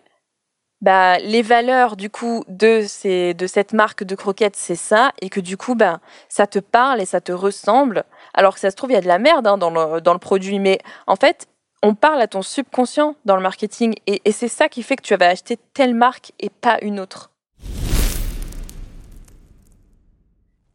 bah, 0.82 1.18
les 1.20 1.42
valeurs 1.42 1.98
du 1.98 2.10
coup 2.10 2.44
de, 2.48 2.84
ces, 2.88 3.34
de 3.34 3.48
cette 3.48 3.74
marque 3.74 4.04
de 4.04 4.15
croquettes, 4.15 4.56
c'est 4.56 4.76
ça, 4.76 5.12
et 5.22 5.30
que 5.30 5.39
du 5.39 5.58
coup, 5.58 5.76
bah, 5.76 6.00
ça 6.30 6.48
te 6.48 6.60
parle 6.60 7.02
et 7.02 7.06
ça 7.06 7.20
te 7.20 7.32
ressemble. 7.32 8.06
Alors 8.34 8.54
que 8.54 8.60
ça 8.60 8.72
se 8.72 8.76
trouve, 8.76 8.92
il 8.92 8.94
y 8.94 8.98
a 8.98 9.02
de 9.02 9.08
la 9.08 9.20
merde 9.20 9.48
hein, 9.48 9.58
dans, 9.58 9.70
le, 9.70 10.00
dans 10.00 10.13
le 10.13 10.20
produit, 10.20 10.60
mais 10.60 10.80
en 11.08 11.15
fait, 11.15 11.48
on 11.84 11.96
parle 11.96 12.22
à 12.22 12.28
ton 12.28 12.42
subconscient 12.42 13.15
dans 13.26 13.36
le 13.36 13.42
marketing, 13.42 13.96
et, 14.08 14.22
c'est 14.32 14.48
ça 14.48 14.70
qui 14.70 14.84
fait 14.84 14.96
que 14.96 15.02
tu 15.02 15.15
vas 15.15 15.28
acheter 15.28 15.58
telle 15.74 15.96
marque 15.96 16.32
et 16.39 16.50
pas 16.50 16.78
une 16.82 17.00
autre. 17.00 17.32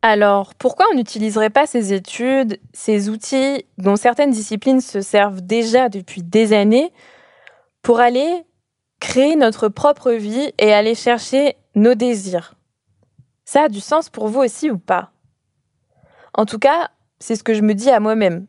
Alors, 0.02 0.54
pourquoi 0.54 0.84
on 0.92 0.96
n'utiliserait 0.96 1.48
pas 1.48 1.66
ces 1.66 1.94
études, 1.94 2.60
ces 2.74 3.08
outils 3.08 3.64
dont 3.78 3.96
certaines 3.96 4.32
disciplines 4.32 4.82
se 4.82 5.00
servent 5.00 5.40
déjà 5.40 5.88
depuis 5.88 6.22
des 6.22 6.52
années 6.52 6.92
pour 7.80 8.00
aller 8.00 8.44
créer 9.06 9.36
notre 9.36 9.68
propre 9.68 10.12
vie 10.12 10.52
et 10.56 10.72
aller 10.72 10.94
chercher 10.94 11.56
nos 11.74 11.94
désirs. 11.94 12.54
Ça 13.44 13.64
a 13.64 13.68
du 13.68 13.80
sens 13.80 14.08
pour 14.08 14.28
vous 14.28 14.40
aussi 14.40 14.70
ou 14.70 14.78
pas? 14.78 15.10
En 16.32 16.46
tout 16.46 16.58
cas, 16.58 16.88
c'est 17.18 17.36
ce 17.36 17.44
que 17.44 17.52
je 17.52 17.60
me 17.60 17.74
dis 17.74 17.90
à 17.90 18.00
moi-même. 18.00 18.46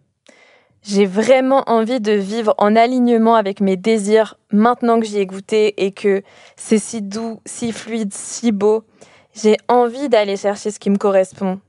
J'ai 0.81 1.05
vraiment 1.05 1.63
envie 1.67 1.99
de 1.99 2.13
vivre 2.13 2.55
en 2.57 2.77
alignement 2.77 3.35
avec 3.35 3.59
mes 3.59 3.75
désirs 3.75 4.39
maintenant 4.49 4.99
que 4.99 5.05
j'y 5.05 5.19
ai 5.19 5.25
goûté 5.25 5.85
et 5.85 5.91
que 5.91 6.23
c'est 6.55 6.79
si 6.79 7.01
doux, 7.01 7.41
si 7.45 7.73
fluide, 7.73 8.13
si 8.13 8.53
beau. 8.53 8.85
J'ai 9.33 9.57
envie 9.67 10.07
d'aller 10.07 10.37
chercher 10.37 10.71
ce 10.71 10.79
qui 10.79 10.89
me 10.89 10.97
correspond, 10.97 11.59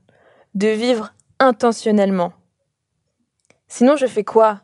de 0.55 0.69
vivre 0.69 1.13
intentionnellement. 1.39 2.31
Sinon, 3.67 3.97
je 3.97 4.07
fais 4.07 4.23
quoi? 4.23 4.61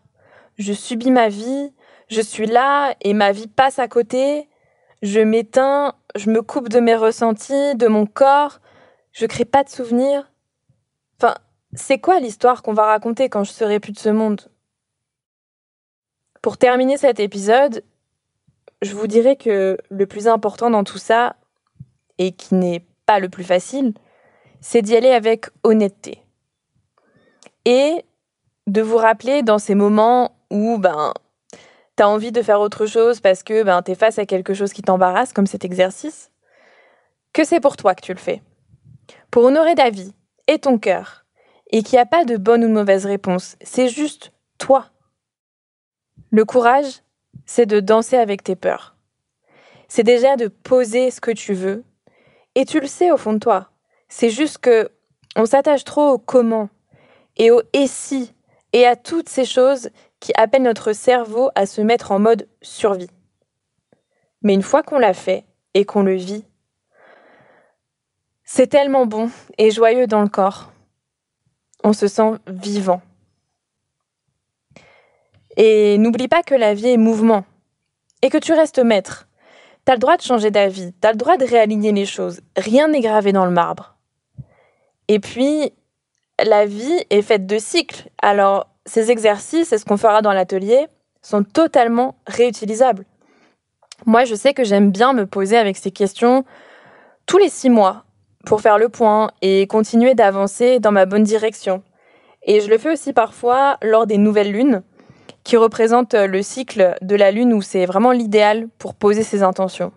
Je 0.57 0.71
subis 0.71 1.11
ma 1.11 1.27
vie, 1.27 1.73
je 2.13 2.21
suis 2.21 2.45
là 2.45 2.95
et 3.01 3.13
ma 3.13 3.31
vie 3.31 3.47
passe 3.47 3.79
à 3.79 3.87
côté, 3.87 4.47
je 5.01 5.19
m'éteins, 5.19 5.95
je 6.15 6.29
me 6.29 6.41
coupe 6.41 6.69
de 6.69 6.79
mes 6.79 6.95
ressentis, 6.95 7.75
de 7.75 7.87
mon 7.87 8.05
corps, 8.05 8.59
je 9.11 9.25
crée 9.25 9.45
pas 9.45 9.63
de 9.63 9.69
souvenirs. 9.69 10.31
Enfin, 11.17 11.35
c'est 11.73 11.99
quoi 11.99 12.19
l'histoire 12.19 12.61
qu'on 12.63 12.73
va 12.73 12.85
raconter 12.85 13.29
quand 13.29 13.43
je 13.43 13.51
serai 13.51 13.79
plus 13.79 13.91
de 13.91 13.99
ce 13.99 14.09
monde? 14.09 14.49
Pour 16.41 16.57
terminer 16.57 16.97
cet 16.97 17.19
épisode, 17.19 17.83
je 18.81 18.93
vous 18.93 19.07
dirais 19.07 19.35
que 19.35 19.77
le 19.89 20.05
plus 20.05 20.27
important 20.27 20.69
dans 20.69 20.83
tout 20.83 20.97
ça, 20.97 21.35
et 22.17 22.31
qui 22.31 22.55
n'est 22.55 22.85
pas 23.05 23.19
le 23.19 23.29
plus 23.29 23.43
facile, 23.43 23.93
c'est 24.61 24.81
d'y 24.81 24.95
aller 24.95 25.09
avec 25.09 25.47
honnêteté. 25.63 26.23
Et 27.65 28.05
de 28.67 28.81
vous 28.81 28.97
rappeler 28.97 29.41
dans 29.41 29.59
ces 29.59 29.75
moments 29.75 30.35
où 30.49 30.77
ben 30.77 31.13
tu 31.95 32.03
as 32.03 32.09
envie 32.09 32.31
de 32.31 32.41
faire 32.41 32.59
autre 32.59 32.85
chose 32.85 33.19
parce 33.19 33.43
que 33.43 33.63
ben, 33.63 33.81
tu 33.81 33.95
face 33.95 34.19
à 34.19 34.25
quelque 34.25 34.53
chose 34.53 34.73
qui 34.73 34.81
t'embarrasse, 34.81 35.33
comme 35.33 35.47
cet 35.47 35.65
exercice, 35.65 36.31
que 37.33 37.43
c'est 37.43 37.59
pour 37.59 37.77
toi 37.77 37.95
que 37.95 38.01
tu 38.01 38.13
le 38.13 38.19
fais. 38.19 38.41
Pour 39.31 39.43
honorer 39.43 39.75
ta 39.75 39.89
vie 39.89 40.13
et 40.47 40.59
ton 40.59 40.77
cœur, 40.77 41.25
et 41.71 41.83
qu'il 41.83 41.95
n'y 41.95 42.01
a 42.01 42.05
pas 42.05 42.25
de 42.25 42.37
bonne 42.37 42.63
ou 42.63 42.69
mauvaise 42.69 43.05
réponse, 43.05 43.57
c'est 43.61 43.89
juste 43.89 44.31
toi. 44.57 44.89
Le 46.31 46.45
courage, 46.45 47.01
c'est 47.45 47.65
de 47.65 47.79
danser 47.79 48.17
avec 48.17 48.43
tes 48.43 48.55
peurs. 48.55 48.95
C'est 49.87 50.03
déjà 50.03 50.35
de 50.35 50.47
poser 50.47 51.11
ce 51.11 51.21
que 51.21 51.31
tu 51.31 51.53
veux, 51.53 51.83
et 52.55 52.65
tu 52.65 52.79
le 52.79 52.87
sais 52.87 53.11
au 53.11 53.17
fond 53.17 53.33
de 53.33 53.39
toi. 53.39 53.69
C'est 54.07 54.29
juste 54.29 54.59
que 54.59 54.89
on 55.35 55.45
s'attache 55.45 55.83
trop 55.83 56.09
au 56.11 56.17
comment 56.19 56.69
et 57.37 57.49
au 57.49 57.61
et 57.73 57.87
si 57.87 58.33
et 58.71 58.85
à 58.85 58.95
toutes 58.95 59.29
ces 59.29 59.45
choses 59.45 59.89
qui 60.23 60.31
appelle 60.37 60.63
notre 60.63 60.93
cerveau 60.93 61.49
à 61.53 61.65
se 61.65 61.81
mettre 61.81 62.13
en 62.13 62.17
mode 62.17 62.47
survie. 62.61 63.09
Mais 64.41 64.53
une 64.53 64.61
fois 64.61 64.81
qu'on 64.81 64.97
l'a 64.97 65.13
fait 65.13 65.43
et 65.73 65.83
qu'on 65.83 66.01
le 66.01 66.15
vit, 66.15 66.45
c'est 68.45 68.67
tellement 68.67 69.05
bon 69.05 69.29
et 69.57 69.69
joyeux 69.69 70.07
dans 70.07 70.21
le 70.21 70.29
corps. 70.29 70.71
On 71.83 71.91
se 71.91 72.07
sent 72.07 72.39
vivant. 72.47 73.01
Et 75.57 75.97
n'oublie 75.97 76.29
pas 76.29 76.41
que 76.41 76.55
la 76.55 76.73
vie 76.73 76.87
est 76.87 76.97
mouvement 76.97 77.43
et 78.21 78.29
que 78.29 78.37
tu 78.37 78.53
restes 78.53 78.79
maître. 78.79 79.27
T'as 79.83 79.95
le 79.95 79.99
droit 79.99 80.15
de 80.15 80.21
changer 80.21 80.51
d'avis, 80.51 80.93
t'as 81.01 81.11
le 81.11 81.17
droit 81.17 81.35
de 81.35 81.43
réaligner 81.43 81.91
les 81.91 82.05
choses. 82.05 82.39
Rien 82.55 82.87
n'est 82.87 83.01
gravé 83.01 83.33
dans 83.33 83.43
le 83.43 83.51
marbre. 83.51 83.97
Et 85.09 85.19
puis, 85.19 85.73
la 86.41 86.65
vie 86.65 87.03
est 87.09 87.21
faite 87.21 87.45
de 87.45 87.57
cycles. 87.57 88.09
Alors, 88.21 88.72
ces 88.85 89.11
exercices 89.11 89.71
et 89.71 89.77
ce 89.77 89.85
qu'on 89.85 89.97
fera 89.97 90.21
dans 90.21 90.33
l'atelier 90.33 90.87
sont 91.21 91.43
totalement 91.43 92.15
réutilisables. 92.27 93.05
Moi, 94.05 94.25
je 94.25 94.35
sais 94.35 94.53
que 94.53 94.63
j'aime 94.63 94.91
bien 94.91 95.13
me 95.13 95.25
poser 95.25 95.57
avec 95.57 95.77
ces 95.77 95.91
questions 95.91 96.43
tous 97.25 97.37
les 97.37 97.49
six 97.49 97.69
mois 97.69 98.03
pour 98.45 98.59
faire 98.59 98.77
le 98.77 98.89
point 98.89 99.31
et 99.41 99.65
continuer 99.67 100.15
d'avancer 100.15 100.79
dans 100.79 100.91
ma 100.91 101.05
bonne 101.05 101.23
direction. 101.23 101.81
Et 102.43 102.59
je 102.59 102.69
le 102.69 102.77
fais 102.77 102.91
aussi 102.91 103.13
parfois 103.13 103.77
lors 103.81 104.05
des 104.05 104.17
nouvelles 104.17 104.51
lunes, 104.51 104.83
qui 105.45 105.55
représentent 105.55 106.15
le 106.15 106.41
cycle 106.41 106.95
de 107.01 107.15
la 107.15 107.31
lune 107.31 107.53
où 107.53 107.61
c'est 107.61 107.85
vraiment 107.85 108.11
l'idéal 108.11 108.67
pour 108.77 108.95
poser 108.95 109.23
ses 109.23 109.43
intentions. 109.43 109.93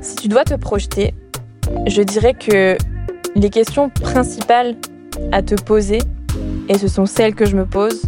Si 0.00 0.16
tu 0.16 0.28
dois 0.28 0.44
te 0.44 0.54
projeter, 0.54 1.14
je 1.86 2.00
dirais 2.00 2.32
que 2.34 2.78
les 3.34 3.50
questions 3.50 3.90
principales 3.90 4.76
à 5.32 5.42
te 5.42 5.54
poser, 5.54 5.98
et 6.68 6.78
ce 6.78 6.88
sont 6.88 7.06
celles 7.06 7.34
que 7.34 7.44
je 7.44 7.56
me 7.56 7.66
pose, 7.66 8.02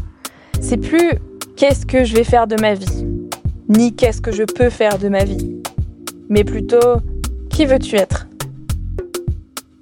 c'est 0.60 0.76
plus 0.76 1.12
qu'est-ce 1.56 1.86
que 1.86 2.04
je 2.04 2.14
vais 2.14 2.24
faire 2.24 2.46
de 2.46 2.56
ma 2.60 2.74
vie, 2.74 3.06
ni 3.68 3.94
qu'est-ce 3.94 4.20
que 4.20 4.32
je 4.32 4.44
peux 4.44 4.70
faire 4.70 4.98
de 4.98 5.08
ma 5.08 5.24
vie, 5.24 5.60
mais 6.28 6.44
plutôt 6.44 7.00
qui 7.50 7.66
veux-tu 7.66 7.96
être? 7.96 8.26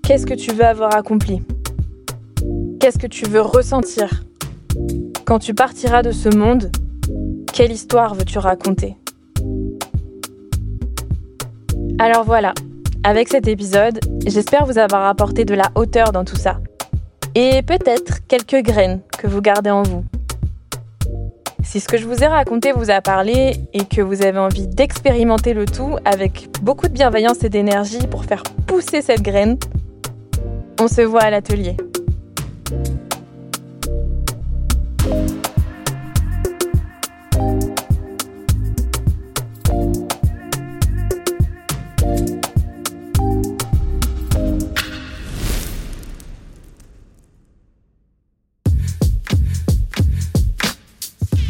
Qu'est-ce 0.03 0.27
que 0.27 0.35
tu 0.35 0.53
veux 0.53 0.65
avoir 0.65 0.95
accompli? 0.95 1.43
Qu'est-ce 2.81 2.99
que 2.99 3.07
tu 3.07 3.25
veux 3.27 3.41
ressentir? 3.41 4.25
Quand 5.25 5.39
tu 5.39 5.53
partiras 5.55 6.03
de 6.03 6.13
ce 6.13 6.29
monde, 6.29 6.71
quelle 7.53 7.73
histoire 7.73 8.15
veux-tu 8.15 8.39
raconter? 8.39 8.97
Alors 11.99 12.25
voilà, 12.25 12.53
avec 13.03 13.29
cet 13.29 13.49
épisode, 13.49 13.99
j'espère 14.27 14.67
vous 14.67 14.79
avoir 14.79 15.07
apporté 15.07 15.45
de 15.45 15.55
la 15.55 15.71
hauteur 15.75 16.13
dans 16.13 16.25
tout 16.25 16.37
ça 16.37 16.61
et 17.37 17.61
peut-être 17.61 18.27
quelques 18.27 18.65
graines 18.65 19.01
que 19.19 19.27
vous 19.27 19.43
gardez 19.43 19.71
en 19.71 19.83
vous. 19.83 20.05
Si 21.63 21.81
ce 21.81 21.87
que 21.87 21.99
je 21.99 22.07
vous 22.07 22.25
ai 22.25 22.27
raconté 22.27 22.73
vous 22.73 22.91
a 22.91 23.03
parlé 23.03 23.57
et 23.75 23.85
que 23.85 24.01
vous 24.01 24.23
avez 24.23 24.39
envie 24.39 24.67
d'expérimenter 24.67 25.53
le 25.53 25.67
tout 25.67 25.97
avec 26.07 26.49
beaucoup 26.63 26.89
de 26.89 26.95
bienveillance 26.95 27.45
et 27.45 27.51
d'énergie 27.51 28.07
pour 28.11 28.25
faire 28.25 28.43
pousser 28.67 29.03
cette 29.03 29.21
graine, 29.21 29.59
on 30.81 30.89
se 30.89 31.03
voit 31.03 31.25
à 31.25 31.31
l'atelier. 31.31 31.77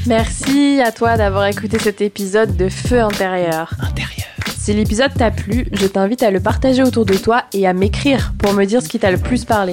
Merci 0.07 0.81
à 0.81 0.93
toi 0.93 1.17
d'avoir 1.17 1.47
écouté 1.47 1.81
cet 1.81 2.01
épisode 2.01 2.57
de 2.57 2.69
Feu 2.69 3.01
intérieur. 3.01 3.75
Intérieur. 3.81 4.29
Si 4.57 4.73
l'épisode 4.73 5.13
t'a 5.13 5.33
plu, 5.33 5.67
je 5.73 5.87
t'invite 5.87 6.23
à 6.23 6.31
le 6.31 6.39
partager 6.39 6.85
autour 6.85 7.05
de 7.05 7.15
toi 7.15 7.43
et 7.53 7.67
à 7.67 7.73
m'écrire 7.73 8.33
pour 8.39 8.53
me 8.53 8.65
dire 8.67 8.81
ce 8.83 8.89
qui 8.89 9.01
t'a 9.01 9.11
le 9.11 9.19
plus 9.19 9.45
parlé. 9.45 9.73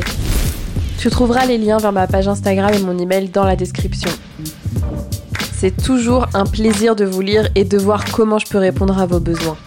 Tu 0.97 1.11
trouveras 1.11 1.45
les 1.45 1.59
liens 1.59 1.77
vers 1.77 1.91
ma 1.91 2.07
page 2.07 2.27
Instagram 2.27 2.71
et 2.73 2.79
mon 2.79 2.97
email 2.97 3.29
dans 3.29 3.43
la 3.43 3.55
description. 3.55 4.09
C'est 5.53 5.77
toujours 5.77 6.25
un 6.33 6.45
plaisir 6.45 6.95
de 6.95 7.05
vous 7.05 7.21
lire 7.21 7.47
et 7.53 7.63
de 7.63 7.77
voir 7.77 8.03
comment 8.11 8.39
je 8.39 8.47
peux 8.47 8.57
répondre 8.57 8.99
à 8.99 9.05
vos 9.05 9.19
besoins. 9.19 9.57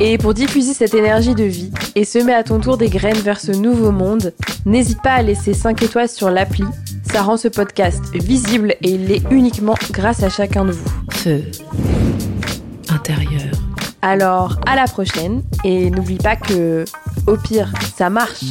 Et 0.00 0.18
pour 0.18 0.34
diffuser 0.34 0.74
cette 0.74 0.94
énergie 0.94 1.36
de 1.36 1.44
vie 1.44 1.70
et 1.94 2.04
semer 2.04 2.34
à 2.34 2.42
ton 2.42 2.58
tour 2.58 2.76
des 2.76 2.88
graines 2.88 3.18
vers 3.18 3.38
ce 3.38 3.52
nouveau 3.52 3.92
monde, 3.92 4.32
n'hésite 4.66 5.00
pas 5.00 5.12
à 5.12 5.22
laisser 5.22 5.54
5 5.54 5.80
étoiles 5.84 6.08
sur 6.08 6.28
l'appli 6.28 6.64
ça 7.14 7.22
rend 7.22 7.36
ce 7.36 7.46
podcast 7.46 8.02
visible 8.12 8.74
et 8.82 8.90
il 8.90 9.06
l'est 9.06 9.22
uniquement 9.30 9.76
grâce 9.92 10.24
à 10.24 10.28
chacun 10.28 10.64
de 10.64 10.72
vous. 10.72 10.90
Feu 11.12 11.44
intérieur. 12.90 13.54
Alors, 14.02 14.58
à 14.66 14.74
la 14.74 14.86
prochaine 14.86 15.44
et 15.62 15.90
n'oublie 15.90 16.18
pas 16.18 16.34
que, 16.34 16.84
au 17.28 17.36
pire, 17.36 17.72
ça 17.96 18.10
marche. 18.10 18.42